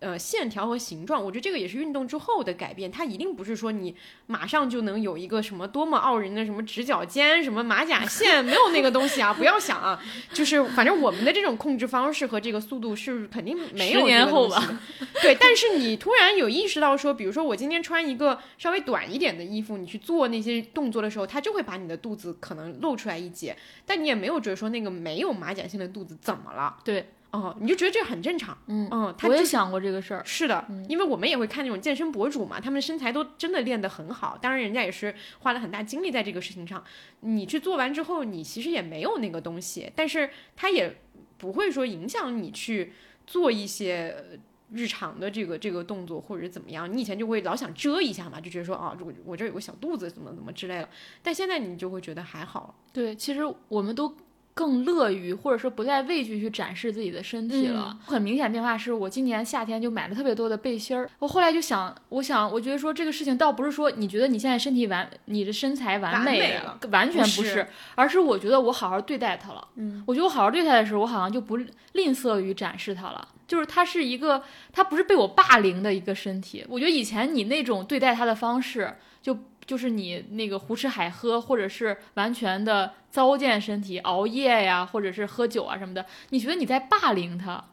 [0.00, 2.90] 呃，线条和形状，我觉得这个也是运动之后的改变。
[2.90, 3.94] 它一定不是说你
[4.26, 9.32] 马上就能有一个什么多么傲人的什么直角肩、什么马甲线，没有那个东西啊！
[9.32, 14.80] 不要想啊，就是反正我们的这种控制方式和这个速度是肯定没有十年后吧。
[15.20, 26.76] 对，但是你突然有意识到说，比如说我今天穿一个稍微短一点的衣服，你去做那些动作的时候，它就会把你的肚子可能露出来一截，但你也没有觉得说那个没有马甲线的肚子怎么了。
[26.84, 28.56] 对，哦，你就觉得这很正常。
[28.66, 30.22] 嗯嗯，我也想过这个事儿。
[30.24, 36.84] 是的，因为我们也会看那种健身博主嘛，他们身材都真的练得很好，当然人家也是花了很大精力在这个事情上。
[37.20, 40.98] 你去做完之后，你其实也没有那个东西，但是他也
[41.38, 42.92] 不会说影响你去
[43.26, 44.14] 做一些。
[44.30, 44.38] 呃
[44.74, 50.88] 日常的这个这个动作或者是怎么样，你以前就会老想遮一下嘛，就觉得说啊，我我这有个小肚子，怎么怎么之类的。
[51.22, 54.16] 但现在你就会觉得还好，对，其实我们都
[54.54, 57.98] 更乐于，或者说不再畏惧去展示自己的身体了。
[58.04, 61.08] 很明显变化是我今年夏天就买了特别多的背心儿。
[61.18, 69.68] 我后来就想，我想，我觉得说这个事情倒不是说你觉得你现在身体完，你的身材完完美完全不不是而是我觉得我好好对待它了。
[69.76, 71.56] 嗯，我觉得我好好对待的时候，我好像就不
[71.92, 73.28] 吝啬于展示它了。
[73.48, 74.42] 就是它是一个，
[74.72, 76.64] 它不是被我霸凌的一个身体。
[76.68, 79.36] 我觉得以前你那种对待它的方式，就
[79.66, 87.64] 就是你那个胡吃海喝，或者是完全的糟践身体、熬夜呀，或者是喝酒啊什么的，你觉得你在霸凌他。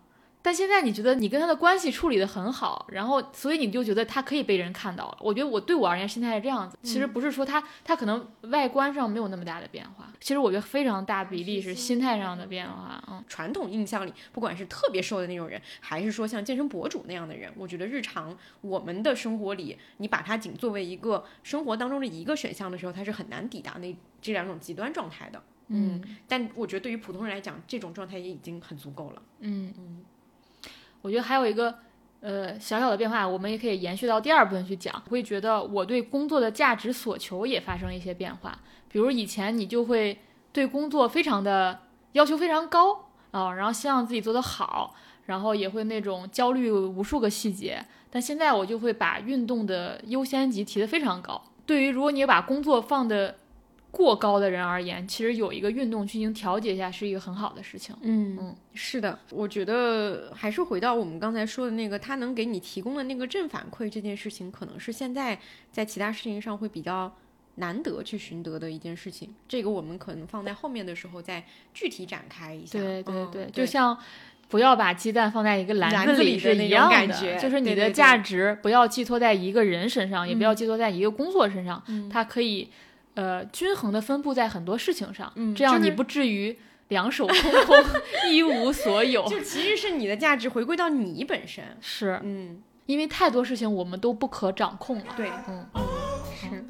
[0.41, 5.17] 但现在你觉得你跟他的关系处理的很好，然后所以你就觉得他可以被人看到了。
[5.19, 13.03] 我觉得我对我而言心态是这样子，其实不是说他他可能外观上没有那么大的变化，其实我觉得非常大比例是心态上的变化。
[13.11, 25.43] 嗯，传统印象里，不管是特别瘦的那种人，还是说像健身博主那样的人，我觉得日常我们的生活里，你把它仅作为一个生活当中的一个选项的时候，它是很难抵达那这两种极端状态的。
[25.71, 29.21] 嗯但我觉得对于普通人来讲，这种状态也已经很足够了。
[29.41, 30.03] 嗯嗯，
[31.01, 31.73] 我觉得还有一个
[32.21, 35.01] 呃小小的变化，我们也可以延续到第二部分去讲。
[35.09, 40.19] 会觉得我对工作的价值所求也发生了一些变化，比如以前你就会
[40.51, 41.79] 对工作非常的
[42.13, 44.95] 要求非常高啊、然后希望自己做得好，
[45.27, 47.85] 然后也会那种焦虑无数个细节。
[48.09, 51.39] 但现在我就会把运动的优先级提得非常高。
[51.67, 53.37] 对于如果你把工作放的
[53.91, 57.95] 过高的人而言，其实有一个运动去进行调节一下是一个很好的事情。
[58.01, 65.39] 嗯嗯，是的，我觉得还是回到我们刚才说的那个，他能给你提供的那个正反馈这件事情，可能是现在
[65.71, 67.11] 在其他事情上会比较
[67.55, 69.33] 难得去寻得的一件事情。
[69.47, 72.77] 这个我们可能放在后面的时候再具体展开一下。
[72.77, 73.97] 对对嗯对，就像
[74.47, 82.69] 不要把鸡蛋放在一个篮篮子里的一样的，感觉就是你的价值不要寄托在一个人身上，也不要寄托在一个工作身上，嗯它可以
[83.19, 86.57] 呃均衡的分布在很多事情上，嗯这样你不至于
[86.87, 87.75] 两手空空
[88.31, 89.27] 一无所有。
[89.27, 91.63] 就其实是你的价值回归到你本身。
[91.81, 95.05] 是嗯，因为太多事情我们都不可掌控了。
[95.17, 95.65] 对，嗯，
[96.33, 96.65] 是。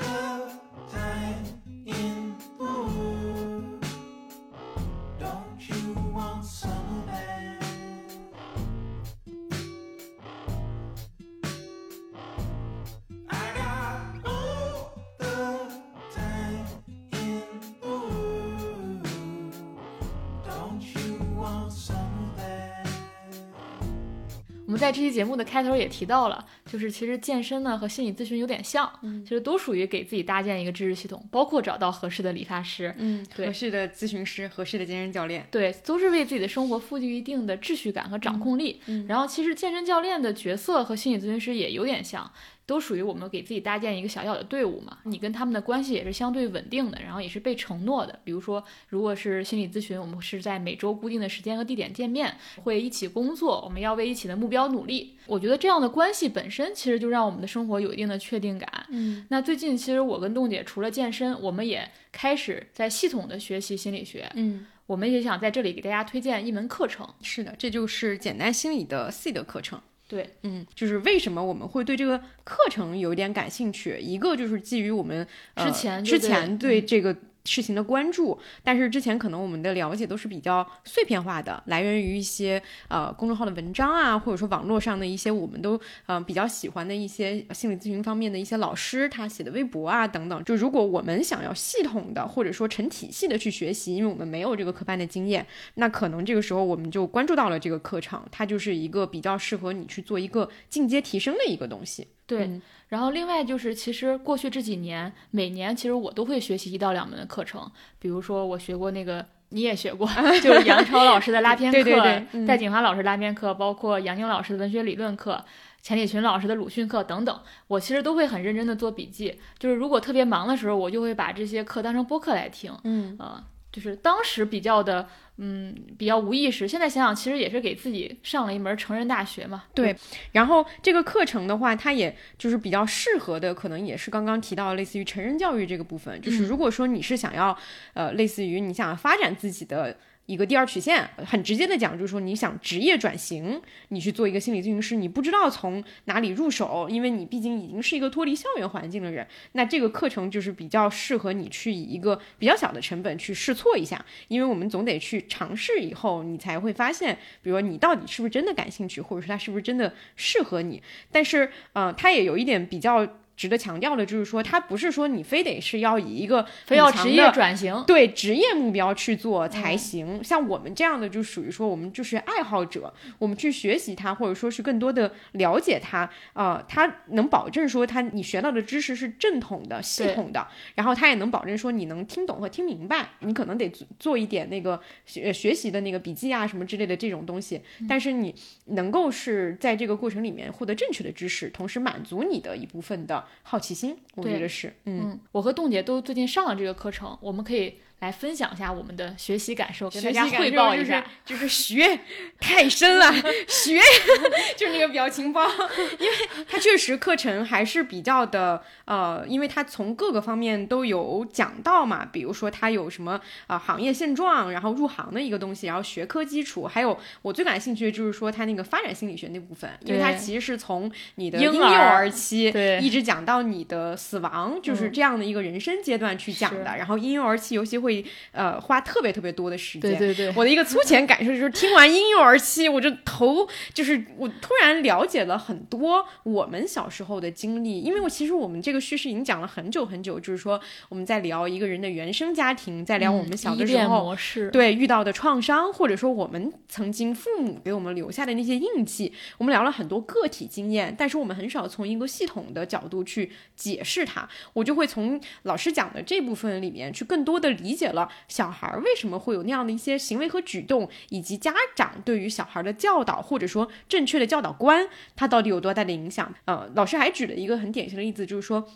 [24.79, 35.45] 们在这期节目的开头也提到了，就是其实健身呢和心理咨询有点像，嗯其实都属于给自己搭建一个知识系统，包括找到合适的理发师，嗯，对合适的咨询师，合适的健身教练。
[35.51, 38.81] 对，都是为自己的生活赋予一定的秩序感和掌控力。
[38.85, 42.31] 嗯然后其实健身教练的角色和心理咨询师也有点像。
[42.69, 48.19] 都属于我们给自己搭建一个小小的队伍嘛，你跟他们的关系也是相对稳定的，然后也是被承诺的。
[48.23, 55.17] 比如说，如果是心理咨询，我们是在每周固定的时间和地点见面，会一起工作，我们要为一起的目标努力。
[55.25, 58.85] 我觉得这样的关系本身其实就让我们的生活有一定的确定感。
[58.89, 64.29] 嗯那最近其实我跟栋姐除了健身，我们也开始在系统的学习心理学。
[64.35, 67.07] 嗯，我们也想在这里给大家推荐一门课程。
[67.23, 69.81] 是的，这就是简单心理的 C 的课程。
[70.09, 73.99] 对，嗯，就是为什么我们会对这个课程有一点感兴趣？
[73.99, 77.15] 一个就是基于我们、呃、之前就之前对这个
[77.49, 90.43] 事情的关注，但是之前可能我们的了解都是比较碎片化的，来源于一些呃公众号的文章啊，或者说网络上的一些我们都呃比较喜欢的一些心理咨询方面的一些老师他写的微博啊等等。
[90.43, 95.45] 就如果我们想要系统的或者说成体系的去学习，因为我们没有这个科班的经验，
[95.75, 102.07] 那可能这个时候我们就关注到了这个课程，它就是一个比较适合你去做一个进阶提升的一个东西。
[102.25, 109.25] 对，嗯然后另外就是，其实过去这几年，每年其实我都会学习一到两门的课程，比如说我学过那个。
[109.51, 110.07] 你也学过，
[110.43, 115.43] 就是杨超老师的拉片课，对对对嗯戴锦华老师拉片课，包括杨宁老师的文学理论课，
[115.81, 119.39] 钱理群老师的鲁迅课等等，我其实都会很认真的做笔记。
[119.57, 122.71] 就是如果特别忙的时候，我就会把这些课当成播客来听。
[122.83, 125.07] 嗯呃，就是当时比较的，
[125.37, 126.67] 嗯，比较无意识。
[126.67, 129.65] 现在想想，其实也是给自己上了一门成人大学嘛。
[129.73, 129.95] 对，
[130.31, 136.21] 然后这个课程的话，它也就是比较适合的，可能也是刚刚提到类似于成人教育这个部分。
[136.21, 137.57] 就是如果说你是想要，
[137.93, 139.97] 呃，类似于你想要发展自己的。
[140.29, 160.79] 一个第二曲线，很直接的讲，就是说你想职业转型，你去做一个心理咨询师，你不知道从哪里入手，因为你毕竟已经是一个脱离校园环境的人，那这个课程就是比较适合你去以一个比较小的成本去试错一下，因为我们总得去尝试以后，你才会发现，比如说你到底是不是真的感兴趣，或者说它是不是真的适合你。
[161.11, 163.07] 但是，呃，它也有一点比较
[163.39, 167.81] 值得强调的，就是说它不是说你非得是要以一个非要强职业转型。
[167.87, 170.21] 对职业目标去做嗯才行。
[170.21, 183.11] 像我们这样的，就属于说我们就是爱好者，我们去学习它，或者说是更多的了解它，呃，它能保证说它你学到的知识是正统的、系统的，然后它也能保证说你能听懂和听明白。
[183.19, 188.35] 你可能得做做一点那个学学习的那个笔记啊什么之类的这种东西，嗯但是你
[188.65, 195.11] 能够是在这个过程里面获得正确的知识，同时满足你的一部分的好奇心，我觉得是，嗯。
[195.11, 201.05] 嗯，我和栋姐都最近上了这个课程，我们可以来分享一下我们的学习感受，跟大家汇报一下。
[201.25, 201.99] 就是学
[202.39, 203.13] 太深了，
[203.47, 203.79] 学
[204.57, 205.47] 就是那个表情包，
[205.99, 213.13] 因为它确实课程还是比较的呃，因为它从各个方面都有讲到嘛，比如说它有什么
[213.47, 227.88] 啊、呃行业现状，然后入行的一个东西，然后学科基础，还有我最感兴趣的就是说它那个发展心理学那部分，因为它其实是从你的婴婴幼儿儿期对一直讲到你的死亡，就是嗯这样的一个人生阶段去讲是的，然后婴幼儿期尤其会
[228.31, 240.59] 呃花特别特别多的时间，对对对，我的一个粗浅感受就是，听完婴幼儿期，我就头就是我突然了解了很多我们小时候的经历，因为我其实我们这个叙事已经讲了很久很久，就是说
[240.89, 244.03] 我们在聊一个人的原生家庭，在聊我们小的时候。
[244.03, 254.27] 模式，对遇到的创伤，或者说我们曾经父母给我们留下的那些印记，我们聊了很多个体经验，但是我们很少从一个系统的角度去解释它。
[254.53, 266.33] 我就会从老师讲的这部分里面去更多的理解了小孩为什么会有那样的一些行为和举动，以及家长对于小孩的教导或者说正确的教导观，他到底有多大的影响。
[266.45, 268.67] 呃，老师还举了一个很典型的例子，就是说。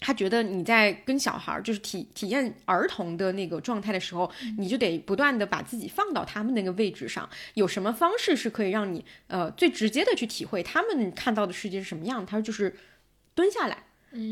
[0.00, 7.26] 他觉得你在跟小孩儿就是体体验儿童的那个状态的时候，你就得不断的把自己放到他们那个位置上。
[7.54, 12.26] 有什么方式是可以让你呃最直接的去体会他们看到的世界是什么样？
[12.26, 12.76] 他说就是
[13.34, 13.84] 蹲下来，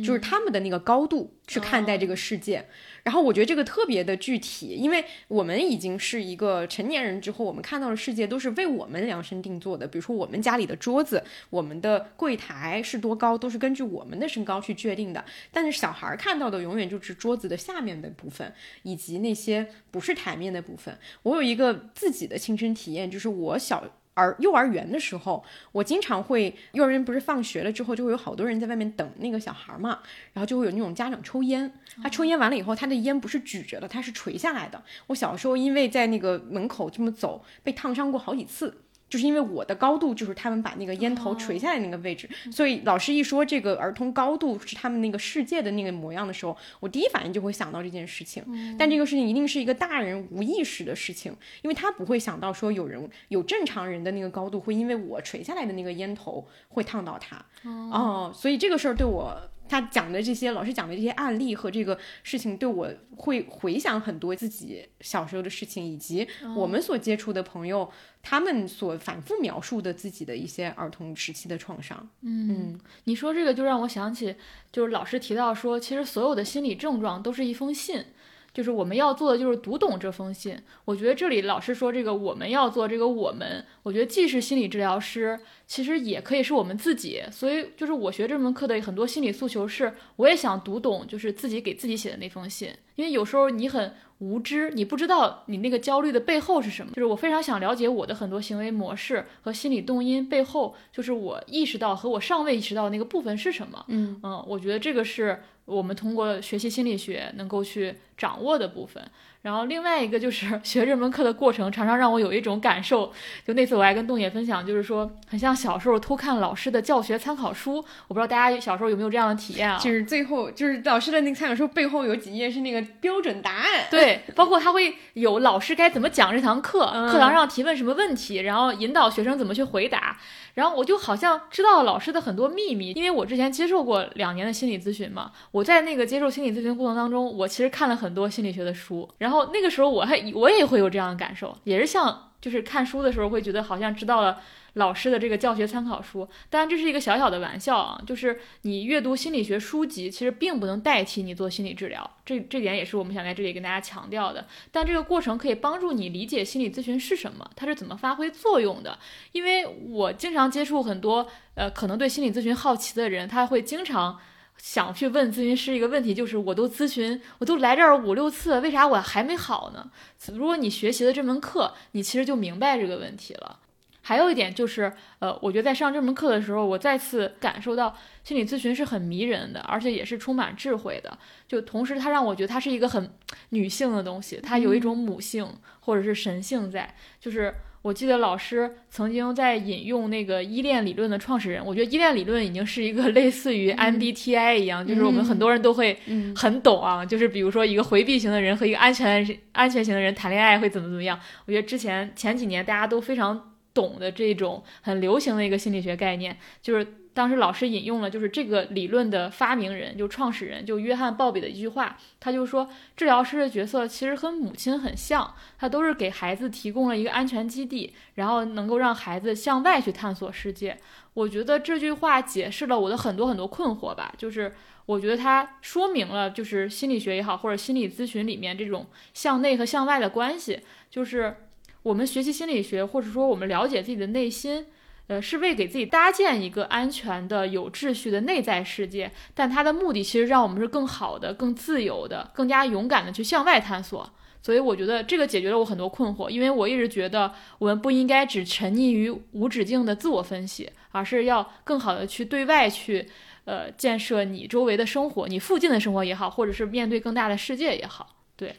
[0.02, 2.64] 就是他们的那个高度去看待这个世界。
[3.02, 9.86] 然后我觉得这个特别的具体，因为我们已经是一个成年人之后，我们看到的世界都是为我们量身定做的。
[9.86, 15.22] 比如说我们家里的桌子、我们的柜台是多高，都是根据我们的身高去决定的。
[15.52, 18.50] 但是小孩看到的永远就是桌子的下面的部分，
[18.84, 20.98] 以及那些不是台面的部分。
[21.24, 23.84] 我有一个自己的亲身体验，就是我小。
[24.14, 29.98] 而幼儿园的时候，我经常会幼儿园不是放学了之后就会有好多人在外面等那个小孩嘛，
[30.32, 31.70] 然后就会有那种家长抽烟，
[32.02, 34.82] 他抽烟完了以后，他的烟不是举着的，他是垂下来的。
[35.08, 38.82] 我小时候因为在那个门口这么走，被烫伤过好几次。
[39.08, 48.42] 就是因为我的高度就是他们把那个烟头垂下来那个位置，所以老师一说这个儿童高度是他们那个世界的那个模样的时候，我第一反应就会想到这件事情。
[48.78, 57.36] 但这个事情一定是一个大人无意识的事情，因为他不会想到说有人有正常人的那个高度会因为我垂下来的那个烟头会烫到他。
[57.64, 59.36] 哦，所以这个事儿对我。
[59.74, 67.90] 他讲的这些，老师讲的这些案例和这个事情，对我会回想很多自己小时候的事情，以及我们所接触的朋友，
[68.22, 72.08] 他们所反复描述的自己的一些儿童时期的创伤。
[72.22, 74.36] 嗯你说这个就让我想起，
[74.70, 78.04] 就是老师提到说，其实所有的心理症状都是一封信，
[78.52, 80.56] 就是我们要做的就是读懂这封信。
[80.84, 87.22] 我觉得这里老师说这个我们要做这个我们，我觉得既是心理治疗师，其实也可以是我们自己。
[87.30, 93.94] 所以就是我学这门课的很多心理诉求是，我也想读懂，就是自己给自己写的那封信，因为有时候你很。
[94.18, 96.92] 无知，你不知道你那个焦虑的背后是什么。
[96.92, 103.84] 就是我非常想了解我的很多行为模式和心理动因背后，就是我意识到和我尚未意识到的那个部分是什么。
[103.88, 109.04] 嗯我觉得这个是我们通过学习心理学能够去掌握的部分。
[109.44, 113.12] 然后另外一个就是 学这门课的过程，常常让我有一种感受，
[113.46, 117.76] 就那次我还跟洞野分享，就是说很像小时候偷看老师的教学参考书。
[118.08, 119.78] 我不知道大家小时候有没有这样的体验啊？
[119.78, 123.84] 就是最后就是老师的那个参考书背后有几页是那个标准答案。
[123.90, 130.16] 对，包括他会有老师该怎么讲这堂课，课堂上提问什么问题，然后引导学生怎么去回答。
[130.54, 135.32] 然后我就好像知道了老师的很多秘密，因为我之前接受过两年的心理咨询嘛。
[135.50, 139.08] 我在那个接受心理咨询过程当中，我其实看了很多心理学的书。
[139.18, 144.40] 然后后那个时候我还我也会有这样的感受，也是像就是看书的时候会觉得好像知道了。
[144.74, 154.48] 老师的这个教学参考书，当然这是一个小小的玩笑啊，就是你阅读心理学书籍，其实并不能代替你做心理治疗，这这点也是我们想在这里跟大家强调的。
[154.72, 158.98] 但这个过程可以帮助你理解心理咨询是什么，它是怎么发挥作用的。
[159.30, 161.24] 因为我经常接触很多
[161.54, 164.18] 呃，可能对心理咨询好奇的人，他会经常
[164.56, 169.90] 想去问咨询师一个问题，就是我都咨询，我都来这儿五六次，为啥我还没好呢？
[170.32, 173.60] 如果你学习了这门课，你其实就明白这个问题了。
[174.06, 181.16] 还有一点就是，呃，我觉得在上这门课的时候，我再次感受到心理咨询是很迷人的，而且也是充满智慧的。
[181.48, 183.10] 就同时，它让我觉得它是一个很
[183.48, 185.48] 女性的东西，它有一种母性
[185.80, 186.94] 或者是神性在。
[187.18, 195.98] 就是我记得老师曾经在引用那个依恋理论的创始人，我觉得依恋理论已经是一个 类似于 MBTI 一样，就是我们很多人都会
[196.34, 197.04] 很懂啊。
[197.04, 201.20] 就是比如说一个回避型的人和一个安全安全型的人谈恋爱会怎么怎么样。
[201.44, 203.50] 我觉得之前前几年大家都非常。
[203.74, 220.76] 懂的这种很流行的一个心理学概念，就是当时老师引用了，就是这个理论的发明人，就创始人，就约翰鲍比的一句话，他就说，治疗师的角色其实和母亲很像，他都是给孩子提供了一个安全基地，然后能够让孩子向外去探索世界。
[221.14, 224.52] 我觉得这句话解释了我的很多很多困惑吧，就是
[224.86, 230.60] 我觉得它说明了，就是心理学也好，或者心理咨询里面这种向内和向外的关系，
[230.90, 231.36] 就是。
[231.84, 234.64] 我们学习心理学，或者说我们了解自己的内心，
[235.06, 239.10] 呃，是为给自己搭建一个安全的、有秩序的内在世界。
[239.34, 244.10] 但它的目的其实让我们是更好的、更自由的、更加勇敢的去向外探索。
[244.42, 253.08] 所以我觉得这个解决了我很多困惑，因为我一直觉得我们不应该只沉溺于无止境的自我分析，而是要更好的去对外去，
[253.44, 258.56] 呃，建设你周围的生活，你附近的生活也好，或者是面对更大的世界也好，对。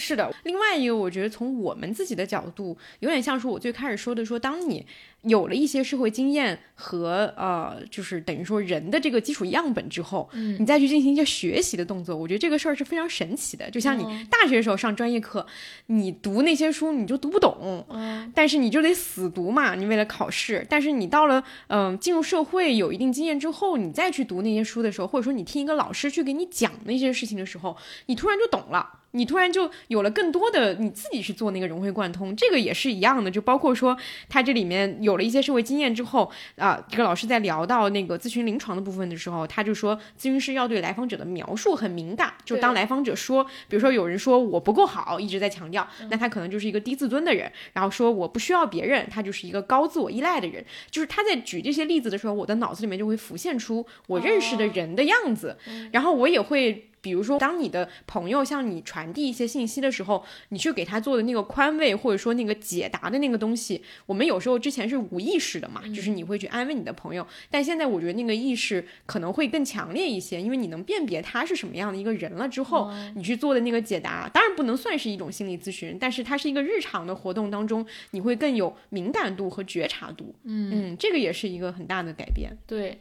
[0.00, 4.86] 是的，另外一个，我觉得从我们自己的角度，有点像是我最开始说的，说当你
[5.22, 13.68] 有了一些社会经验和呃，就是等于说人的这个基础样本之后，嗯，你再去进行一些学习的动作，我觉得这个事儿是非常神奇的。
[13.70, 15.44] 就像你大学的时候上专业课，
[15.86, 20.64] 你读那些书你就读不懂，嗯，但是你就得死读嘛，你为了考试。
[20.70, 28.94] 但是你到了嗯进入社会有一定经验之后，你再去读那些书的时候，或者说你听一个老师去给你讲那些事情的时候，你突然就懂了。
[29.12, 33.96] 你突然就有了更多的你自己去做那个融会贯通，这个也是一样的，就包括说
[34.28, 55.56] 它这里面有了一些社会经验之后啊，这个老师在聊到那个咨询临床的部分的时候，他就说咨询师要对来访者的描述很敏感，就当来访者说，比如说有人说我不够好，一直在强调，那他可能就是一个低自尊的人，然后说我不需要别人，他就是一个高自我依赖的人，就是他在举这些例子的时候，我的脑子里面就会浮现出我认识的人的样子，
[55.92, 56.84] 然后我也会。
[57.00, 80.34] 比如说，当你的朋友向你传递一些信息的时候，你去给他做的那个宽慰，或者说那个解答的那个东西，我们有时候之前是无意识的嘛，就是你会去安慰你的朋友，但现在我觉得那个意识可能会更强烈一些，因为你能辨别他是什么样的一个人了之后，你去做的那个解答，当然不能算是一种心理咨询，但是它是一个日常的活动当中，你会更有敏感度和觉察度。
[80.44, 82.50] 嗯这个也是一个很大的改变。
[82.66, 82.98] 对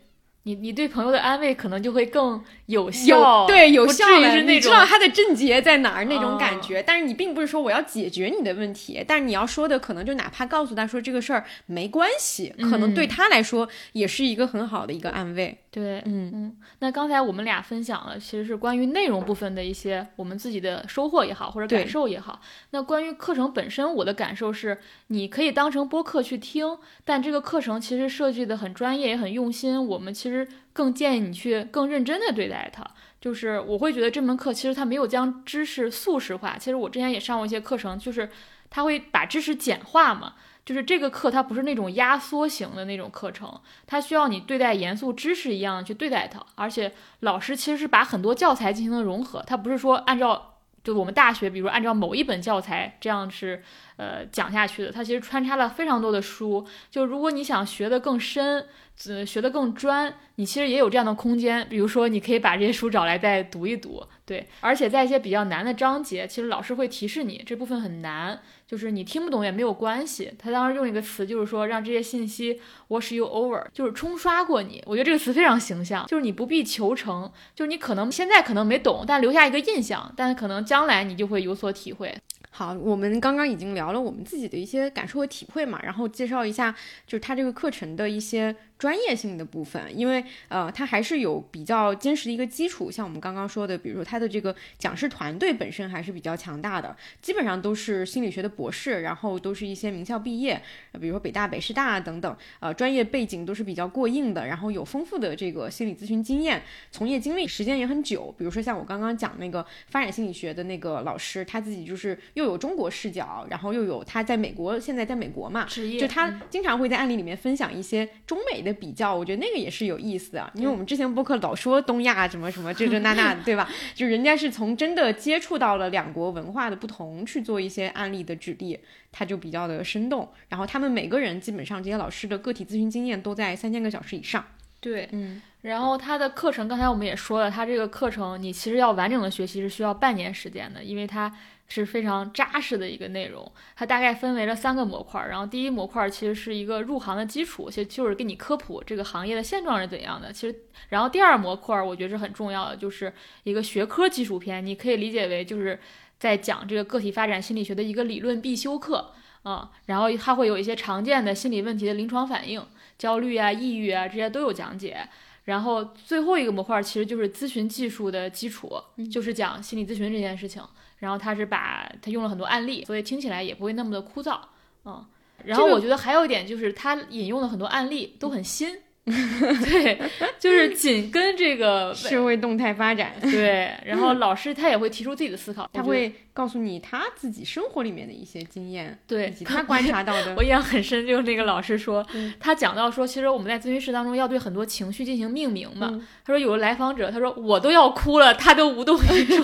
[0.48, 15.58] 你，你对朋友的安慰可能就会更有效，有对有效的，是那种你知道他的症结在哪儿那种感哦觉，但是你并不是说我要解决你的问题，但是你要说的可能就哪怕告诉他说这个事儿没关系，可能对他来说也是一个很好的一个安慰。
[15.78, 22.42] 对，嗯嗯，那刚才我们俩分享了，其实是关于内容部分的一些我们自己的收获也好，或者感受也好。
[22.72, 29.86] 那关于课程本身，我的感受是，你可以当成播客去听，但这个课程其实设计的很专业，也很用心。
[29.88, 32.84] 我们其实更建议你去更认真的对待它。
[33.22, 36.58] 就是我会觉得这门课其实它没有将知识速食化。
[36.58, 38.28] 其实我之前也上过一些课程，就是
[38.72, 40.34] 它会把知识简化嘛。
[40.68, 46.91] 就是这个课它不是那种压缩型的那种课程，它需要你对待严肃知识一样去对待它，而且
[47.22, 53.63] 老师其实是把很多教材进行了融合，它不是说按照就我们大学，比如按照某一本教材这样是
[53.98, 56.66] 呃讲下去的，它其实穿插了非常多的书。
[56.89, 58.66] 就如果你想学得更深，
[59.08, 61.68] 呃，学得更专，你其实也有这样的空间。
[61.70, 64.48] 比如说，你可以把这些书找来再读一读，对。
[64.60, 70.34] 而且在一些比较难的章节，其实老师会提示你这部分很难，就是你听不懂也没有关系。
[70.39, 74.82] 他当时用一个词，就是说让这些信息 wash you over，就是冲刷过你。
[74.88, 82.18] 我觉得这个词非常形象，就是你不必求成，就是你可能现在可能没懂，但留下一个印象，但可能将来你就会有所体会。
[82.58, 100.62] 好，我们刚刚已经聊了我们自己的一些感受和体会嘛，然后介绍一下就是它这个课程的一些专业性的部分，因为呃，它还是有比较坚实的一个基础，像我们刚刚说的，比如说它的这个讲师团队本身还是比较强大的，基本上都是心理学的博士，然后都是一些名校毕业，
[100.92, 106.62] 呃比如说北大、北师大等等，呃，专业背景都是比较过硬的，然后有丰富的这个心理咨询经验，
[106.92, 108.34] 从业经历时间也很久。
[108.38, 115.66] 比如说像我刚刚讲那个发展心理学的那个老师，他自己就是又有中国视角，然后又有他在美国，现在在美国嘛，
[116.00, 123.68] 就他经常会在案例里面分享一些中美的比较，我觉得那个也是有意思的，因为我们之前播客老说东亚什么什么这这 那那的，对吧？
[123.95, 128.80] 就人家是从真的接触到了两国文化的不同去做一些案例的举例，
[129.11, 130.30] 他就比较的生动。
[130.49, 134.45] 然后他们每个人基本上这些老师的个体咨询经验都在三千个小时以上。
[134.80, 141.34] 对，嗯，然后他的课程，刚才我们也说了，他这个课程你其实要完整的学习是需要半年时间的，因为它
[141.68, 143.51] 是非常扎实的一个内容。
[143.76, 150.32] 它大概分为了三个模块儿，然后第一模块儿其实是一个入行的基础，其实就是给你科普这个行业的现状是怎样的。
[150.32, 150.55] 其实，
[150.89, 153.13] 然后第二模块儿我觉得是很重要的，就是
[153.43, 155.80] 一个学科基础篇，你可以理解为就是
[156.18, 159.13] 在讲这个个体发展心理学的一个理论必修课。
[159.43, 162.61] 啊、然后它会有一些常见的心理问题的临床反应，
[162.97, 165.07] 焦虑啊、抑郁啊这些都有讲解。
[165.45, 168.70] 然后最后一个模块其实就是咨询技术的基础，
[169.09, 170.61] 就是讲心理咨询这件事情。
[170.98, 174.39] 然后他是把他用了很多案例，所以听起来也不会那么的枯燥，
[174.86, 175.06] 嗯。
[175.43, 178.76] 然后我觉得还有一点就是他引用的很多案例都很新，
[179.64, 179.97] 对，
[180.38, 183.72] 就是紧跟这个 社会动态发展，对。
[183.86, 190.43] 然后老师他也会提出自己的思考， 他会告诉你他自己生活里面的一些经验，对以及他观察到的我。
[190.43, 195.89] 印象很深，就是那个老师说，嗯他讲到说，其实我们在咨询室当中要对很多情绪进行命名嘛。
[195.91, 199.39] 嗯他说有个来访者，他说我都要哭了，他都无动于衷。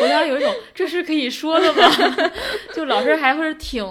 [0.00, 1.88] 我当时有一种这是可以说的吗？
[2.74, 3.84] 就老师还会挺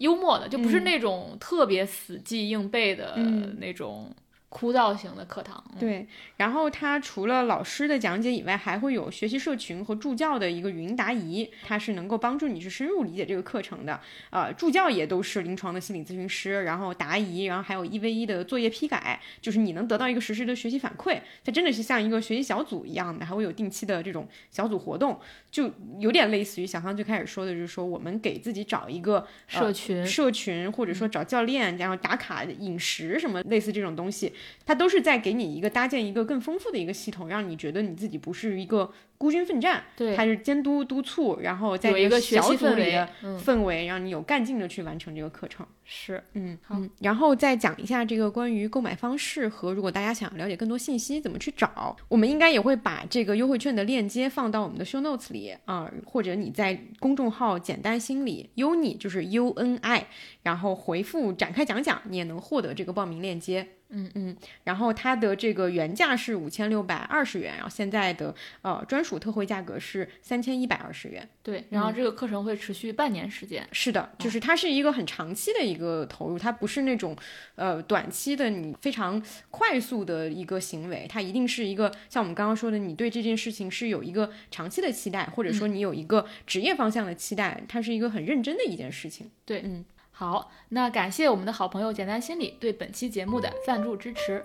[0.00, 0.84] 幽默的，就不是嗯。
[0.84, 3.56] 那种特别死记硬背的嗯。
[3.58, 4.10] 那种
[4.50, 5.64] 枯燥型的课堂。
[5.74, 13.98] 嗯，对，然后它除了老师的讲解以外，还会有学习社群和助教的一个语音答疑，它是能够帮助你去深入理解这个课程的。
[14.30, 21.20] 呃，助教也都是临床的心理咨询师，然后答疑，然后还有一 v 一的作业批改，就是你能得到一个实时的学习反馈。
[21.44, 25.20] 它真的是像一个学习小组一样的，还会有定期的这种小组活动，
[25.50, 25.70] 就
[26.00, 34.32] 有点类似于小康最开始说的，就是说我们给自己找一个社群社群，或者说找教练，然后打卡饮食什么类似这种东西，
[34.64, 45.66] 它都是在给你一个搭建一个更丰富的一个系统，让你觉得你自己不是一个孤军奋战，对，它是监督督促，然后在有一个学小习氛围组里的，嗯，氛围，让你有干劲的去完成这个课程。
[45.84, 60.06] 是，嗯，好嗯，然后再讲一下这个关于购买方式和如果大家想了解更多信息怎么去找，我们应该也会把这个优惠券的链接放到我们的 show notes 里啊、或者你在公众号简单心理 uni 就是 U N I，
[60.42, 63.66] 然后回复展开讲讲，你也能获得这个报名链接。
[63.90, 71.28] 嗯嗯，然后它的这个原价是五千六百二十元，然后现在的呃专属特惠价格是三千一百二十元。
[71.42, 73.66] 对，然嗯后这个课程会持续半年时间。
[73.72, 77.16] 是的，就是它是一个很长期的一个投入，它不是那种
[77.56, 89.30] 呃短期的你非常快速的一个行为，它一定是一个像我们刚刚说的，你对这件事情是有一个长期的期待，或者说你有一个职业方向的期待，它是一个很认真的一件事情。
[89.44, 89.84] 对，嗯，
[90.20, 94.44] 好，那感谢我们的好朋友简单心理对本期节目的赞助支持。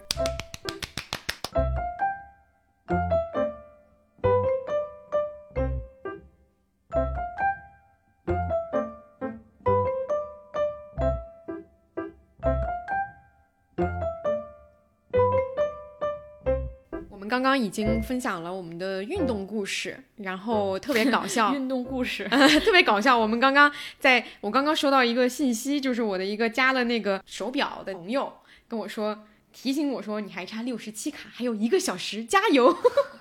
[17.35, 22.23] 刚刚已经分享了我们的运动故事，然后特别搞笑， 运动故事，
[22.63, 23.17] 特别搞笑。
[23.17, 28.31] 我们刚刚在我刚刚收到一个信息，就是我的一个加了那个手表的朋友
[28.69, 32.73] 跟我说，提醒我说你还差六十七卡，还有一个小时，加油。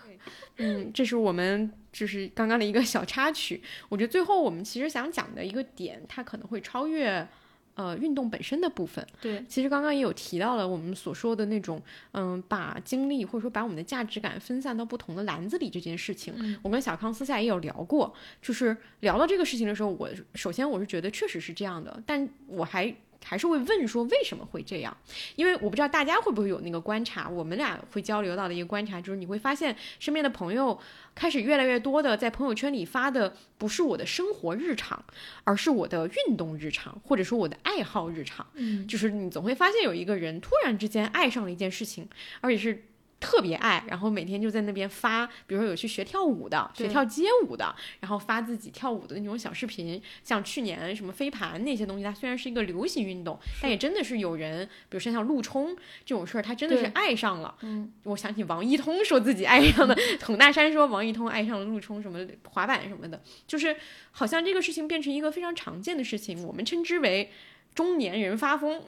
[0.59, 3.61] 嗯，这是我们就是刚刚的一个小插曲。
[3.89, 7.27] 我觉得最后我们其实想讲的一个点，它可能会超越
[7.75, 9.07] 呃运动本身的部分。
[9.21, 11.81] 对，其实刚刚也有提到了我们所说的那种，
[12.13, 16.35] 嗯，把精力或者说把我们的价值感分散到不同的篮子里这件事情。
[16.39, 22.95] 嗯我跟小康私下也有聊过，就是聊到这个事情的时候，我首先我是觉得确实是这样的，但我还。
[23.25, 24.97] 还是会问说为什么会这样？
[25.35, 30.79] 因为我不知道大家会不会有那个观察，我们俩会交流到的一个观察就是，你会发现身边的朋友
[31.15, 35.05] 开始越来越多的在朋友圈里发的不是我的生活日常，
[35.45, 38.47] 而是我的运动日常，或者说我的爱好日常。
[38.55, 42.09] 嗯，就是你总会发现有一个人突然之间爱上了一件事情，
[42.41, 42.85] 而且是
[43.25, 55.75] 特别爱，然后每天就在那边发，比如说有去学跳舞的，学跳街舞的，然后发自己跳舞的那种小视频，像去年什么飞盘那些东西，它虽然是一个流行运动，但也真的是有人，比如说像陆冲
[56.05, 57.57] 这种事儿，他真的是爱上了。
[57.63, 62.19] 嗯，我想起王一通说自己爱上的， 孔大山说王一通爱上了陆冲什么
[62.51, 63.75] 滑板什么的，就是
[64.13, 67.31] 好像这个事情变成一个非常常见的事情，我们称之为。
[67.75, 68.81] 中年人发疯，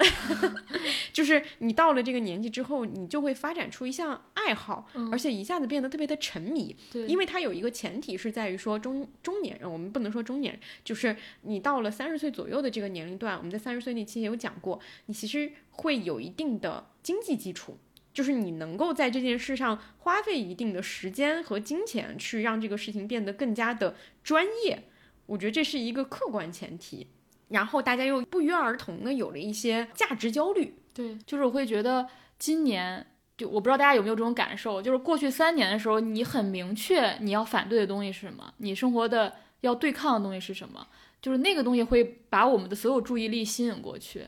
[1.13, 6.77] 就是你到了这个年纪之后，你就会发展出一项爱好，嗯而且一下子变得特别的沉迷。
[6.93, 17.79] 对，因为它有一个前提是在于说中中年人，我们不能说中年人，就是你到了三十岁左右的这个年龄段，我们在三十岁那期也有讲过，你其实会有一定的经济基础。
[18.15, 23.95] 就是你能够在这件事上花费一定的时间和金钱，去让这个事情变得更加的
[24.25, 24.85] 专业，
[25.27, 27.09] 我觉得这是一个客观前提。
[27.49, 32.07] 然后大家又不约而同的有了一些价值焦虑，对，就是我会觉得
[32.39, 33.07] 今年。
[33.39, 40.87] 就我不知道大家有没有这种感受，就是过去三年的时候，你很明确你要反对的东西是什么，你生活的要对抗的东西是什么，
[41.21, 44.27] 就是那个东西会把我们的所有注意力吸引过去。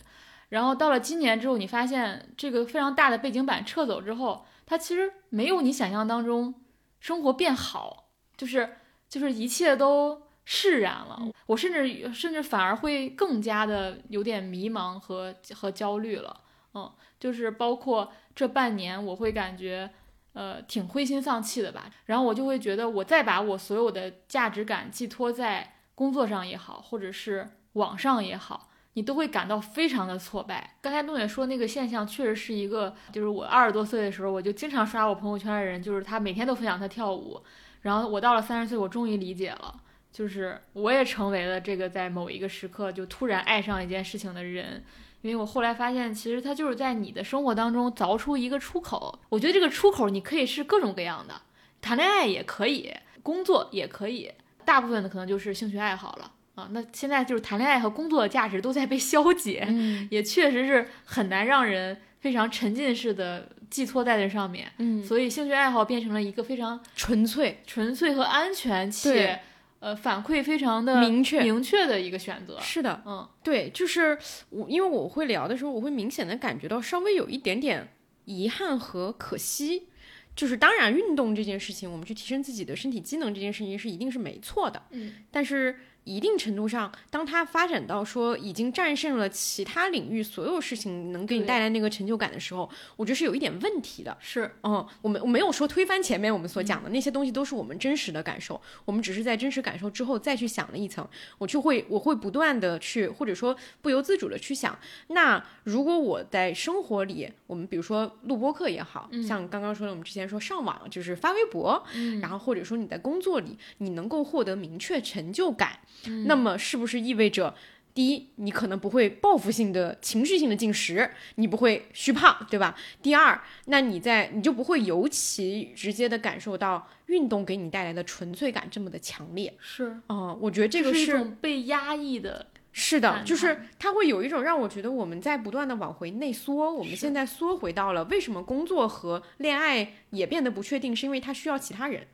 [0.51, 6.55] 然后到了今年之后，你发现这个非常大的背景板撤走之后，它其实没有你想象当中
[7.01, 8.77] 生活变好，就是
[9.09, 10.21] 就是一切都
[10.51, 11.21] 释然了。
[11.45, 16.41] 我甚至甚至反而会更加的有点迷茫和和焦虑了。
[16.73, 19.91] 嗯，就是包括这半年，我会感觉
[20.33, 21.91] 呃挺灰心丧气的吧。
[22.07, 28.71] 然后我就会觉得，我再把我所有的价值感寄托在工作上也好，或者是网上也好。
[28.95, 30.77] 你都会感到非常的挫败。
[30.81, 37.41] 刚才东姐说那个现象，确实是一个，就是我二十多岁的时候，我就经常刷我朋友圈的人，就是他每天都分享他跳舞。
[37.83, 39.81] 然后我到了三十岁，我终于理解了，
[40.13, 44.83] 就是我也成为了这个在某一个时刻就突然爱上一件事情的人。
[45.21, 49.19] 因为我后来发现，其实它就是在你的生活当中凿出一个出口。
[49.29, 51.35] 我觉得这个出口你可以是各种各样的，
[51.81, 54.31] 谈恋爱也可以，工作也可以，
[54.65, 56.33] 大部分的可能就是兴趣爱好了。
[56.55, 69.39] 啊，那现在就是谈恋爱和工作的价值都在被消解，嗯 也确实是很难让人非常沉浸式的寄托在这上面，嗯，所以兴趣爱好变成了一个非常纯粹纯粹和安全且对
[69.81, 72.59] 呃反馈非常的明确明确的一个选择。
[72.61, 74.19] 是的，嗯，对，就是
[74.51, 77.89] 我，因为我会聊的时候，我会明显的感觉到稍微有一点点
[78.25, 79.89] 遗憾和可惜。
[80.37, 85.77] 就是当然，运动这件事情，我们去提升自己的身体机能这件事情是一定是没错的，嗯，但是
[86.09, 94.17] 一定程度上，当它发展到说已经战胜了其他领域所有事情能给你带来那个成就感的时候，我觉得是有一点问题的。
[94.21, 98.61] 是嗯，我们我没有说推翻前面我们所讲的那些东西，都是我们真实的感受。
[98.85, 101.07] 我们只是在真实感受之后再去想了一层，
[101.37, 104.79] 我就会我会不断的去，或者说不由自主的去想，
[105.09, 111.83] 那如果我在生活里，我们比如说录播课也好，像刚刚说的，我们之前说上网就是发微博，
[112.21, 115.79] 然后或者说你在工作里你能够获得明确成就感，
[116.27, 117.55] 那么是不是意味着？
[117.95, 122.77] 第一，你可能不会报复性的、情绪性的进食，你不会虚胖，对吧？
[123.03, 129.53] 第二，那你在你就不会尤其直接的感受到运动给你带来的纯粹感这么的强烈。
[129.59, 142.07] 是，嗯，我觉得这个是一种被压抑的，是的，就是它会有一种让我觉得我们在不断的往回内缩，我们现在缩回到了为什么工作和恋爱也变得不确定，是因为它需要其他人。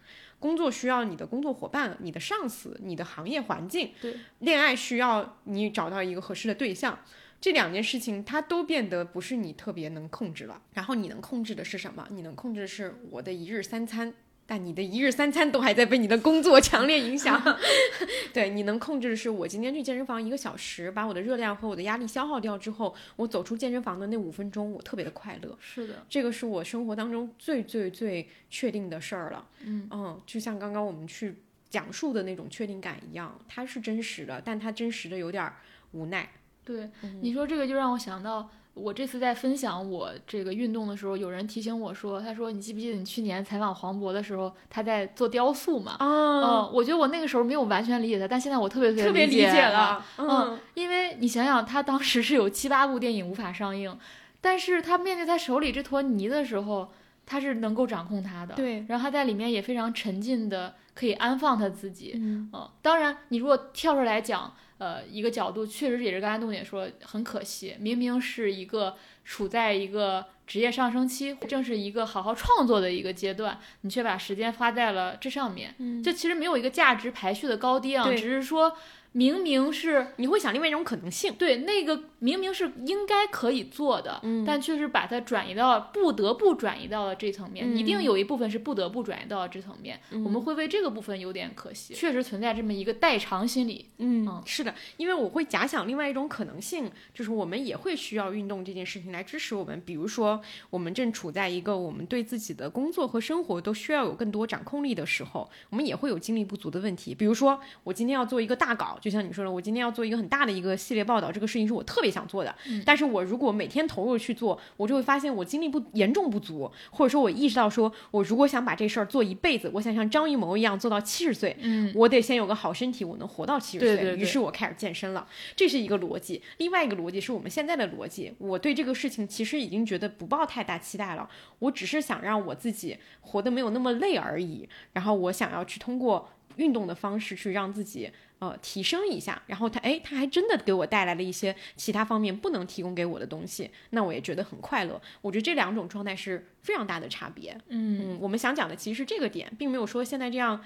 [0.44, 6.98] 工作需要你的工作伙伴、你的上司、你的行业环境，对，恋爱需要你找到一个合适的对象，
[7.40, 10.60] 这两件事情它都变得不是你特别能控制了。
[10.74, 12.06] 然后你能控制的是什么？
[12.10, 14.12] 你能控制的是我的一日三餐，
[14.46, 17.40] 但你的一日三餐都还在被你的工作强烈影响。
[18.32, 25.56] 对，你能控制的是我今天去健身房一个小时，把我的热量和我的压力消耗掉之后，我走出健身房的那五分钟，我特别的快乐。
[25.60, 29.46] 是的，这个是我生活当中最最最确定的事儿了。
[29.60, 31.36] 嗯就像刚刚我们去
[31.70, 35.56] 讲述的那种确定感一样，它是真实的，但它真实的有点儿
[35.92, 36.28] 无奈。
[36.64, 36.88] 对，
[37.20, 45.92] 你说这个就让我想到，我这次在分享我这个运动的时候，有人提醒我说，他说你记不记得你去年采访黄渤的时候，他在做雕塑嘛？
[46.00, 49.70] 啊嗯，我觉得我那个时候没有完全理解他，但现在我特别特别理理解了。
[49.72, 50.06] 了。
[50.18, 53.96] 嗯，因为你想想，他当时是有七八部电影无法上映，
[54.40, 56.90] 但是他面对他手里这坨泥的时候，
[57.26, 58.54] 他是能够掌控他的。
[58.54, 62.12] 对，然后他在里面也非常沉浸的，可以安放他自己。
[62.16, 78.76] 嗯嗯，当然，你如果跳出来讲，呃，一个角度确实也是刚才杜姐说，很可惜，明明是一个处在一个职业上升期，正是一个好好创作的一个阶段，你却把时间花在了这上面，嗯这其实没有一个价值排序的高低啊，只是说
[79.14, 81.34] 明明是你会想另外一种可能性。
[81.34, 93.86] 对那个明明是应该可以做的，嗯但却是把它转移到不得不转移到了这层面，嗯一定有一部分是不得不转移到了这层面，我们会为这个部分有点可惜，确实存在这么一个代偿心理。
[93.98, 99.80] 嗯嗯，是的，因为我会假想另外一种可能性，就是我们也会需要运动这件事情来支持我们。
[99.86, 107.14] 比如说，我们正处在一个我们对自己的工作和生活都需要有更多掌控力的时候，我们也会有精力不足的问题。
[107.14, 112.56] 比如说，我今天要做一个大稿，就像你说的，我今天要做一个很大的一个系列报道，这个事情是我特别想做的，
[112.86, 123.96] 但是我如果每天投入去做，我就会发现我精力不严重不足，或者说我意识到说，我如果想把这事儿做一辈子，我想像张艺谋一样做到七十岁，嗯，我得先有个好身体，我能活到七十岁。
[123.96, 126.40] 对对对于是我开始健身了，这是一个逻辑。
[126.56, 131.28] 另外一个逻辑是我们现在的逻辑，我对这个事情其实已经觉得不抱太大期待了，
[131.58, 134.66] 我只是想让我自己活得没有那么累而已。
[134.94, 138.10] 然后我想要去通过运动的方式去让自己。
[138.40, 145.00] 呃，提升一下，然后他哎，他还真的给我带来了一些其他方面不能提供给我的东西，那我也觉得很快乐。
[145.22, 147.56] 我觉得这两种状态是非常大的差别。
[147.68, 150.62] 嗯嗯，我们想讲的其实是这个点，并没有说现在这样，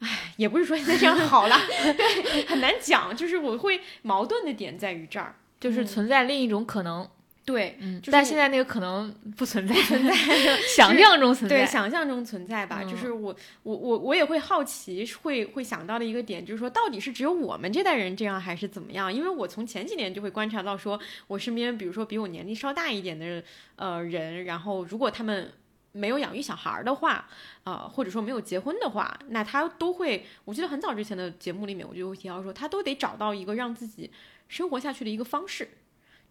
[0.00, 1.56] 唉，也不是说现在这样好了，
[1.96, 3.16] 对，很难讲。
[3.16, 7.08] 就是我会矛盾的点在于这儿，就是存在另一种可能，
[7.44, 10.14] 对，嗯，就是但现在那个可能不存在，存在
[10.74, 12.80] 想象中存在，对，想象中存在吧。
[12.82, 19.12] 嗯就是我我我我也会好奇，会会想到的一个点，就是说到底是只有我们这代人这样，还是怎么样？
[19.12, 23.42] 因为我从前几年就会观察到，说我身边，比如说比我年龄稍大一点的
[23.76, 25.52] 呃人，然后如果他们
[25.92, 27.28] 没有养育小孩儿的话，
[27.64, 34.10] 呃，或者说没有结婚的话，那他都会，我记得很早之前的节目里面，我就会提到说，他都得找到一个让自己
[34.48, 35.68] 生活下去的一个方式。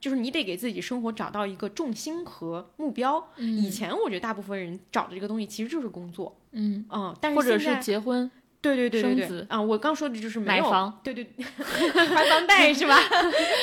[0.04, 3.26] 就是你得给自己生活找到一个重心和目标。
[3.38, 13.00] 以前我觉得大部分人找的这个东西其实就是工作，嗯，嗯，但是或者是结婚，对对对对对生子啊、我刚说的就是买房，对对，还房贷是吧？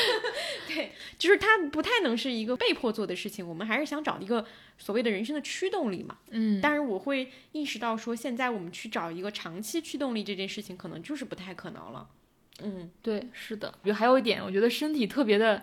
[0.66, 4.42] 对，就是它不太能是一个被迫做的事情，我们还是想找一个
[4.78, 6.16] 所谓的人生的驱动力嘛。
[6.30, 12.08] 嗯，但是我会意识到说，现在我们去找一个长期驱动力这件事情，可能就是不太可能了。
[12.62, 13.68] 嗯，对，是的。
[13.82, 15.62] 我觉得还有一点，我觉得身体特别的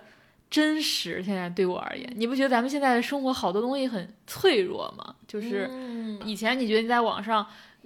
[0.49, 1.21] 真实。
[1.23, 5.15] 现在对我而言，你不觉得咱们现在的生活好多东西很脆弱吗？
[5.27, 7.45] 就是嗯以前你觉得你在网上，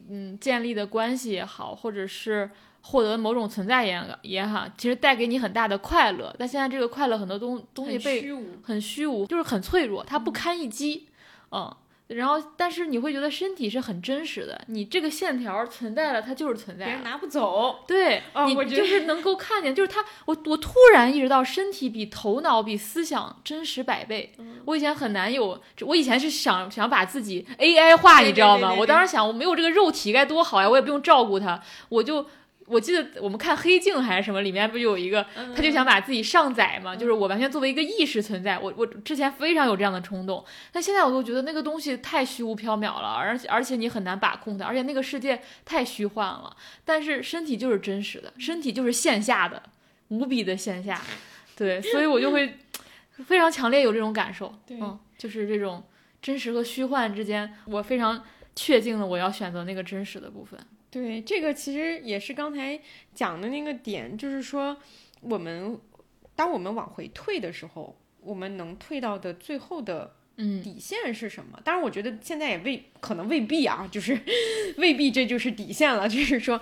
[0.10, 2.50] 嗯，建立的关系也好，或者是
[2.82, 6.34] 获得某种存在也也好，其实带给你很大的快乐。
[6.38, 8.34] 但现在这个快乐很多东东西很被。
[8.64, 11.08] 很虚无，就是很脆弱，它不堪一击。
[11.52, 11.76] 嗯，
[12.16, 16.86] 然后但是你会觉得身体是很真实的，你这个线条存在了，它就是存在。
[16.86, 17.80] 别人拿不走。
[17.88, 24.34] 对，你哦我觉得就是能够看见，就是它，我我突然意识到，身体比头脑比思想真实百倍。
[24.38, 28.70] 嗯我以前很难有，我以前是想想把自己 AI 化，你知道吗？
[28.70, 32.26] 对对对我当时想，我没有这个肉体该多好呀，我也不用照顾它，我就。
[32.72, 38.58] 我记得我们看《黑镜》还是什么，里面不就有一个，嗯他就想把自己上载嘛，就是我完全作为一个意识存在。
[38.58, 46.56] 我我之前非常有这样的冲动，但现在我都觉得那个东西太虚无缥缈了，而且而且你很难把控它，而且那个世界太虚幻了。
[46.86, 49.62] 但是身体就是真实的，身体就是线下的，
[50.08, 51.02] 无比的线下，
[51.58, 52.58] 对，所以我就会
[53.28, 55.84] 非常强烈有这种感受，嗯，就是这种
[56.22, 58.24] 真实和虚幻之间，我非常
[58.56, 60.60] 确定了我要选择那个真实的部分。
[60.92, 62.80] 对，这个其实也是刚才
[63.16, 64.78] 讲的那个点，就是说，
[65.22, 65.80] 我们
[66.36, 71.58] 当我们往回退的时候，我们能退到的最后的嗯底线是什么？
[71.64, 74.20] 当然，我觉得现在也未可能未必啊，就是
[74.78, 76.60] 未必这就是底线了，就是说，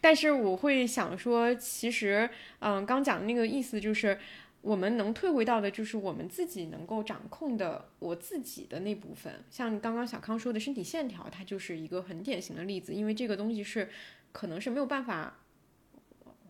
[0.00, 2.28] 但是我会想说，其实，
[2.60, 4.18] 嗯，刚讲的那个意思就是。
[4.66, 9.44] 我们能退回到的，就是我们自己能够掌控的我自己的那部分。
[9.48, 13.88] 像刚刚小康说的身体线条，它就是一个很典型的例子，因为这个东西是
[14.32, 15.38] 可能是没有办法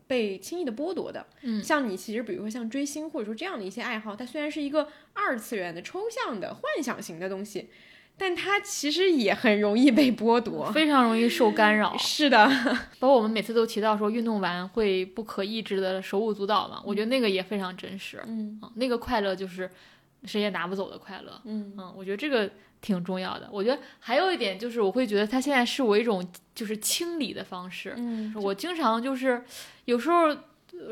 [0.07, 1.27] 被轻易的剥夺的。
[1.43, 7.69] 嗯像你其实比如说像追星或者说这样的一些爱好，它虽然是一个二次元的抽象的幻想型的东西，
[8.19, 10.71] 但它其实也很容易被剥夺。
[10.73, 11.97] 非常容易受干扰。
[11.99, 12.47] 是的，
[12.99, 18.23] 包括我们每次都提到说运动完会不可抑制的手舞足蹈嘛，我觉得那个也非常真实。
[18.27, 19.71] 嗯啊，那个快乐就是
[20.25, 21.41] 谁也拿不走的快乐。
[21.45, 23.49] 嗯嗯，我觉得这个挺重要的。
[23.53, 27.95] 我觉得还有一点就是，我会觉得它现在是我一种就是清理的方式。
[27.99, 29.45] 嗯我经常就是
[29.85, 30.39] 有时候呃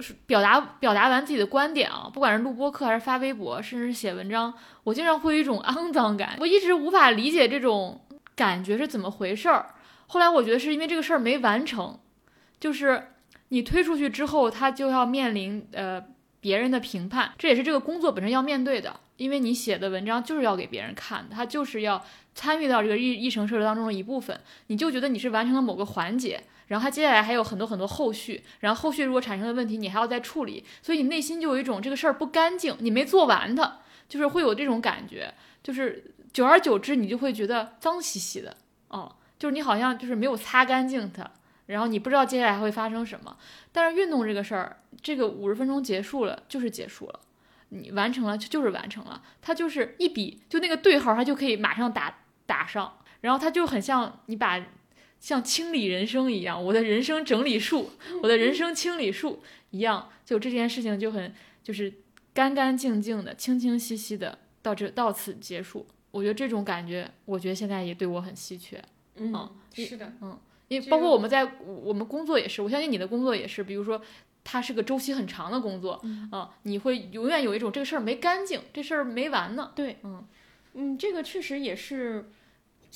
[0.00, 4.52] 是表达表达完自己的观点啊，不管是录播课还是发微博，甚至是写文章，
[4.82, 6.36] 我经常会有一种 肮脏感。
[6.40, 8.00] 我一直无法理解这种
[8.34, 9.74] 感觉是怎么回事儿。
[10.06, 11.98] 后来我觉得是因为这个事儿没完成，
[12.60, 13.10] 就是
[13.48, 16.04] 你推出去之后，他就要面临呃
[16.40, 19.00] 别人的评判，这也是这个工作本身要面对的。
[19.16, 22.04] 因为你写的文章就是要给别人看的，他就是要
[22.34, 38.56] 参与到这个议议程设置当中的一部分，你就觉得你是完成了某个环节，然后他接下来还有很多很多后续，然后后续如果产生的问题，你还要再处理，所以你内心就有一种这个事儿不干净，你没做完它，就是会有这种感觉，就是久而久之，你就会觉得脏兮兮的，
[38.88, 41.30] 哦，就是你好像就是没有擦干净它，
[41.66, 43.36] 然后你不知道接下来会发生什么。
[43.70, 47.20] 但是运动这个事儿，这个五十分钟结束了就是结束了，
[47.68, 54.64] 你完成了就就是完成了，它就是一笔就那个对号，它就可以马上打打上，然后它就很像你把
[55.24, 57.88] 像清理人生一样，我的人生整理术，
[58.22, 61.32] 我的人生清理术一样，就这件事情就很
[61.62, 61.90] 就是
[62.34, 65.86] 干干净净的、清清晰晰的到这到此结束。
[66.10, 68.78] 我觉得这种感觉，我觉得现在也对我很稀缺。
[69.16, 70.38] 嗯，是的，嗯
[70.68, 73.98] 因为包括我们在我们工作也是，我相信你的工作也是，比如说
[74.44, 79.72] 它是个周期很长的工作，啊，你会永远有一种这个事儿没干净，这事儿没完呢。
[79.74, 80.22] 对，嗯
[80.74, 82.28] 嗯，这个确实也是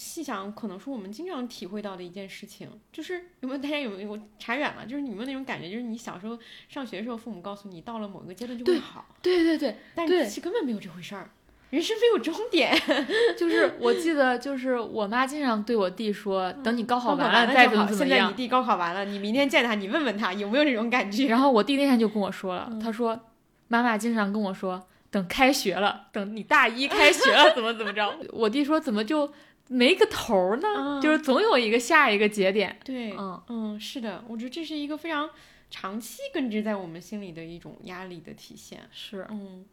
[0.01, 6.39] 细想，可能是我们经常体会到的一件事情，就是有没有大家有没有我扯远了，就是你有没有那种感觉，就是你小时候
[6.69, 11.29] 上学的时候，父母告诉你到了某个阶段就会好，对对对，但是其实根本没有这回事儿，
[11.71, 12.73] 人生没有终点，
[13.37, 17.67] 就是我记得，就是我妈经常对我弟说，等你高考完了就好。
[17.69, 18.19] 怎么怎么样。
[18.19, 21.27] 现在你弟高考完了，你明天见他，你问问他有没有这种感觉。
[21.27, 23.19] 然后我弟那天就跟我说了，嗯他说
[23.67, 24.81] 妈妈经常跟我说，
[25.11, 28.17] 等开学了，等你大一开学了 怎么怎么着。
[28.33, 29.31] 我弟说怎么就
[29.69, 30.69] 没个头儿呢？
[30.77, 32.79] 嗯就是总有一个下一个节点。
[32.85, 35.29] 对，嗯嗯，是的，我觉得这是一个非常
[35.71, 38.81] 长期根植在我们心里的一种压力的体现。
[38.91, 39.65] 是，嗯，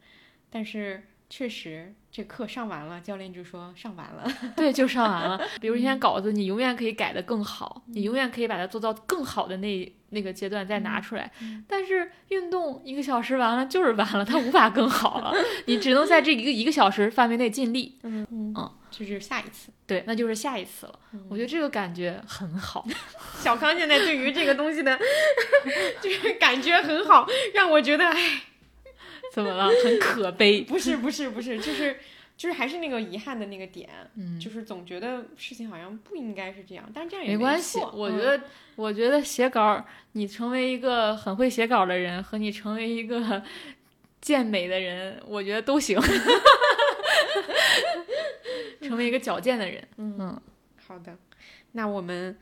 [0.50, 4.28] 但是确实这课上完了，教练就说上完了。
[4.56, 5.42] 对，就上完了。
[5.60, 11.32] 比如一篇稿子，你永远可以改得更好，你永远可以把它做到更好的那那个阶段再拿出来。
[11.68, 15.34] 但是运动一个小时完了就是完了，它无法更好了，
[15.66, 17.98] 你只能在这一个一个小时范围内尽力。
[18.04, 19.72] 嗯嗯嗯，这是下一次。
[19.88, 21.00] 对，那就是下一次了。
[21.30, 22.86] 我觉得这个感觉很好。
[23.40, 24.98] 小康现在对于这个东西的，
[26.02, 28.42] 就是感觉很好，让我觉得，哎，
[29.32, 29.70] 怎么了？
[29.84, 30.62] 很可悲。
[30.62, 32.00] 不是不是不是，就是
[32.38, 37.80] 就是还是那个遗憾的那个点，嗯， 就是总觉得事情好像不应该是这样，但是这样也没关系。
[37.94, 38.42] 我觉得，
[38.76, 43.42] 我觉得写稿，你成为一个很会写稿的人，和你成为一个
[44.20, 46.00] 健美的人，我觉得都行。
[48.88, 50.40] 成为一个矫健的人，嗯
[50.88, 51.18] 好的，
[51.72, 52.38] 那我们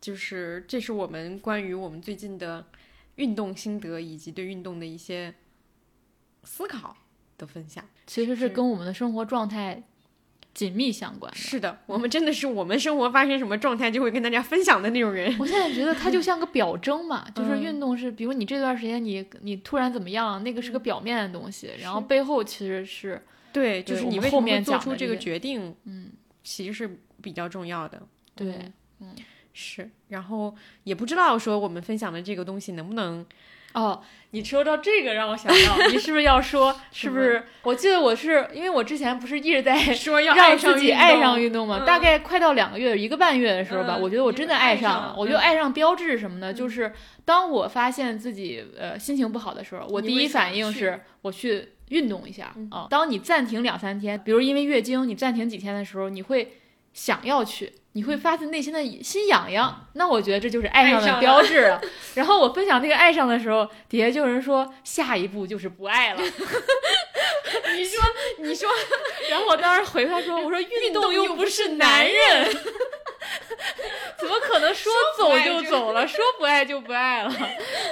[0.00, 2.66] 就是这是我们关于我们最近的
[3.16, 5.34] 运动心得以及对运动的一些
[6.44, 6.96] 思考
[7.36, 7.84] 的分享。
[8.06, 9.82] 其实是是跟我们的生活状态
[10.54, 11.36] 紧密相关的。
[11.36, 15.36] 是的，我们真的是我们生活发生什么状态就会跟大家分享的那种人。
[15.38, 23.22] 我现在觉得它就 像个表征嘛，就是嗯运动是，比如你这段时间你你突然怎么样，那个是个表面的东西，然后背后其实是
[23.52, 26.10] 对，就是你为什么会后面做出这个决定，嗯，
[26.42, 28.00] 其实是比较重要的。
[28.34, 28.72] 对，
[29.52, 30.54] 是，然后
[30.84, 33.24] 也不知道说我们分享的这个东西能不能，
[33.74, 37.44] 哦，你说到这个让我想到，你是不是要说， 是不是？
[37.62, 44.96] 我记得我是因为我之前不是一直在说要让自己爱上动运动嘛，嗯大概快到两个月、一个半月的时候吧，嗯我觉得我真的爱上了。
[44.96, 46.52] 你就爱上了我觉得嗯爱上标志什么呢？
[46.52, 46.92] 就是
[47.24, 52.86] 当我发现自己呃心情不好的时候，我第一反应是我去运动一下嗯啊。
[52.88, 56.54] 当你暂停两三天，比如因为月经你暂停几天的时候，你会
[56.92, 57.74] 想要去。
[57.92, 61.80] 你会发自内心的心痒痒，那我觉得这就是爱上的标志了。
[62.14, 66.20] 然后我分享这个爱上的时候，底下就有人说下一步就是不爱了。
[67.74, 68.00] 你说
[68.38, 68.68] 你说
[69.28, 72.56] 然后我当时回他说：“我说运动又不是男人，
[74.18, 77.32] 怎么可能说走就走了， 说不爱就不爱了？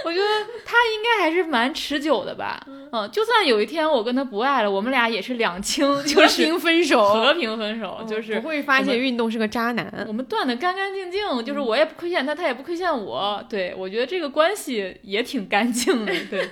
[0.04, 0.26] 我觉得
[0.64, 2.60] 他应该还是蛮持久的吧。
[2.92, 10.04] 嗯，就算有一天我跟他不爱了，我们俩也是两清， 就是和是平分手，和平分手，就是不会发现运动是个渣男。
[10.08, 13.44] 我们断的干干净净，就是我也不亏欠他，他也不亏欠我。
[13.48, 16.12] 对我觉得这个关系也挺干净的。
[16.30, 16.48] 对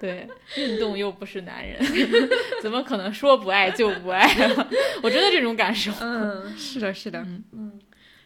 [0.00, 1.78] 对，运动又不是男人，
[2.62, 4.68] 怎么可能说不爱就不爱了？
[5.02, 5.90] 我真的这种感受。
[6.00, 7.80] 嗯，是的，是的，嗯嗯。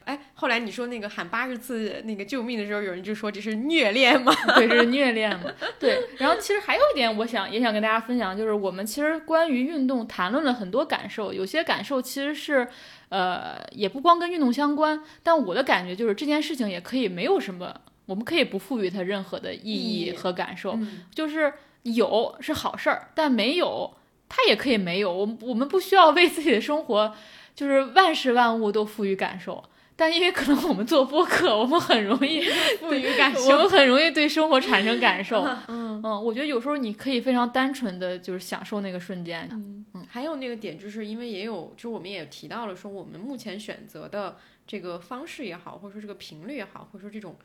[0.05, 4.33] 哎，后来你说那个喊八十次那个救命的时候，有人就说这是虐恋吗？
[4.57, 5.51] 对，这是虐恋嘛？
[5.79, 6.01] 对。
[6.19, 12.67] 然后其实还有一点，我想也想跟大家分享，就是我们其实关于运动谈论了很多感受，有些感受其实是，
[13.09, 17.75] 呃，也不光跟运动相关，但我的感觉就是这件事情也可以没有什么，
[18.07, 21.53] 我们可以不赋予它任何的意意义义和感受，嗯就是
[21.83, 23.95] 有是好事儿，但没有
[24.29, 25.13] 它也可以没有。
[25.13, 27.15] 我们我们不需要为自己的生活
[27.55, 29.63] 就是万事万物都赋予感受。
[30.03, 32.43] 但因为可能我们做播客，我们很容易
[32.81, 33.57] 赋予感我。
[33.57, 35.45] 们很容易对生活产生感受。
[35.69, 39.49] 嗯嗯，我觉得有时候你可以非常单纯的就是享受那个瞬间。
[39.53, 47.37] 嗯，还有那个点，就是因为也有，就我们也提到了说，我们目前选择的这个方式也好，或者说这个频率也好，或者说这种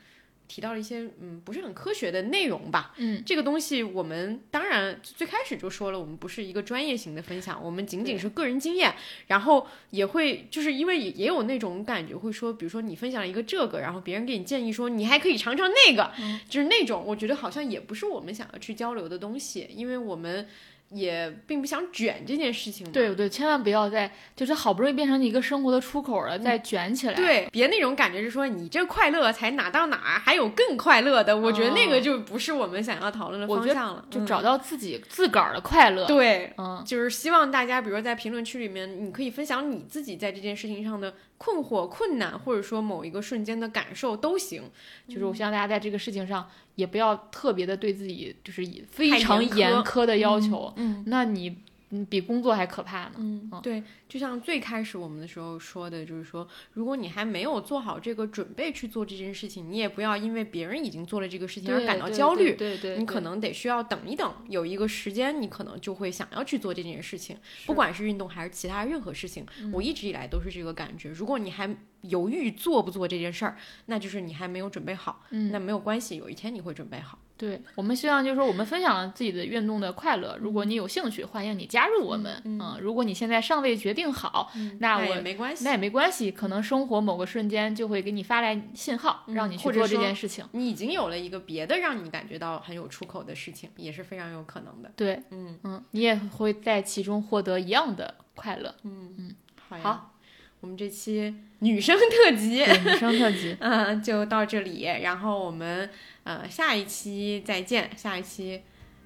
[0.48, 2.94] 提到了一些嗯不是很科学的内容吧。
[2.98, 8.96] 嗯，这个东西我们当然最开始就说了，我们不是一个专业型的分享，我们仅仅是个人经验，
[9.28, 16.12] 然后也会就是因为也也有那种感觉，会说，比如说你分享了一个这个，然后别人给你建议说你还可以尝尝那个，
[16.50, 20.48] 就是那种我觉得好像也不是我们想要去交流的东西，因为我们
[20.90, 22.94] 也并不想卷这件事情嘛。
[22.94, 27.14] 对对，千万不要再就是好不容易变成一个生活的出口了，再卷起来。
[27.14, 34.06] 对，别那种感觉是说你这快乐才哪到哪儿，还有更快乐的，我觉得那个哦就不是我们想要讨论的方向了。
[34.06, 36.06] 嗯就找到自己自个儿的快乐。
[36.06, 44.64] 对，嗯，就是希望大家，比如说在评论区里面，你可以分享你自己在这件事情上的困惑、困难，或者说某一个瞬间的感受都行。
[45.08, 51.04] 就是我希望大家在这个事情上也不要特别的对自己就是以非常严苛严苛的要求，嗯。
[51.08, 51.58] 那你
[51.90, 53.14] 嗯比工作还可怕呢。
[53.18, 62.56] 嗯，对，就像最开始我们的时候说的，就是说，如果你还没有做好这个准备去做这件事情，你也不要因为别人已经做了这个事情而感到焦虑。
[62.56, 69.46] 对对对，你可能得需要等一等，有一个时间，你可能就会想要去做这件事情，不管是运动还是其他任何事情。
[69.72, 71.10] 我一直以来都是这个感觉。
[71.10, 75.24] 如果你还犹豫做不做这件事儿，那就是你还没有准备好。
[75.30, 77.18] 嗯那没有关系，有一天你会准备好。
[77.38, 80.36] 对我们希望就是说，我们分享了自己的运动的快乐。
[80.42, 82.42] 如果你有兴趣，欢迎你加入我们。
[82.46, 85.72] 嗯嗯，如果你现在尚未决定好，那也我没关系那。
[85.72, 90.44] 也没关系，可能生活某个瞬间就会给你发来信号，嗯让你去做这件事情。
[90.54, 94.92] 你已经有了一个别的让你感觉到很有出口的事情，也是非常有可能的。
[94.96, 98.74] 对，嗯嗯，你也会在其中获得一样的快乐。
[98.84, 99.36] 嗯，
[99.70, 99.78] 好。
[99.78, 100.14] 好，
[100.62, 104.84] 我们这期女生特辑，女生特辑， 嗯，就到这里。
[105.04, 105.88] 然后我们
[106.28, 108.62] 呃下一期再见，下一期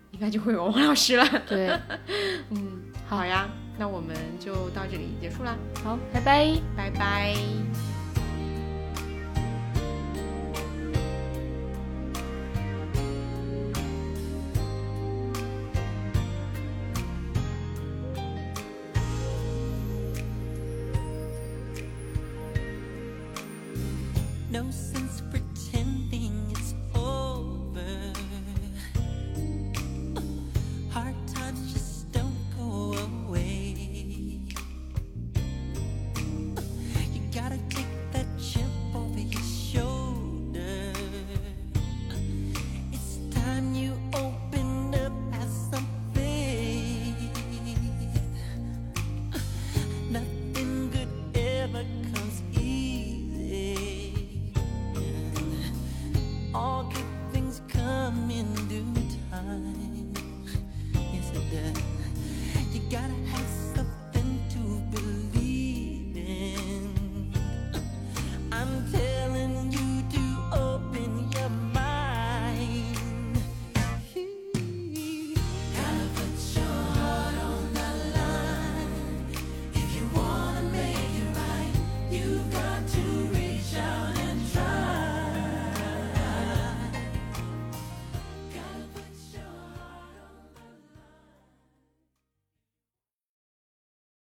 [0.09, 1.43] 应该就会有王老师了。
[1.47, 1.69] 对，
[2.49, 6.51] 嗯，好好呀，那我们就到这里结束啦，好，拜拜。
[6.75, 7.35] 拜拜。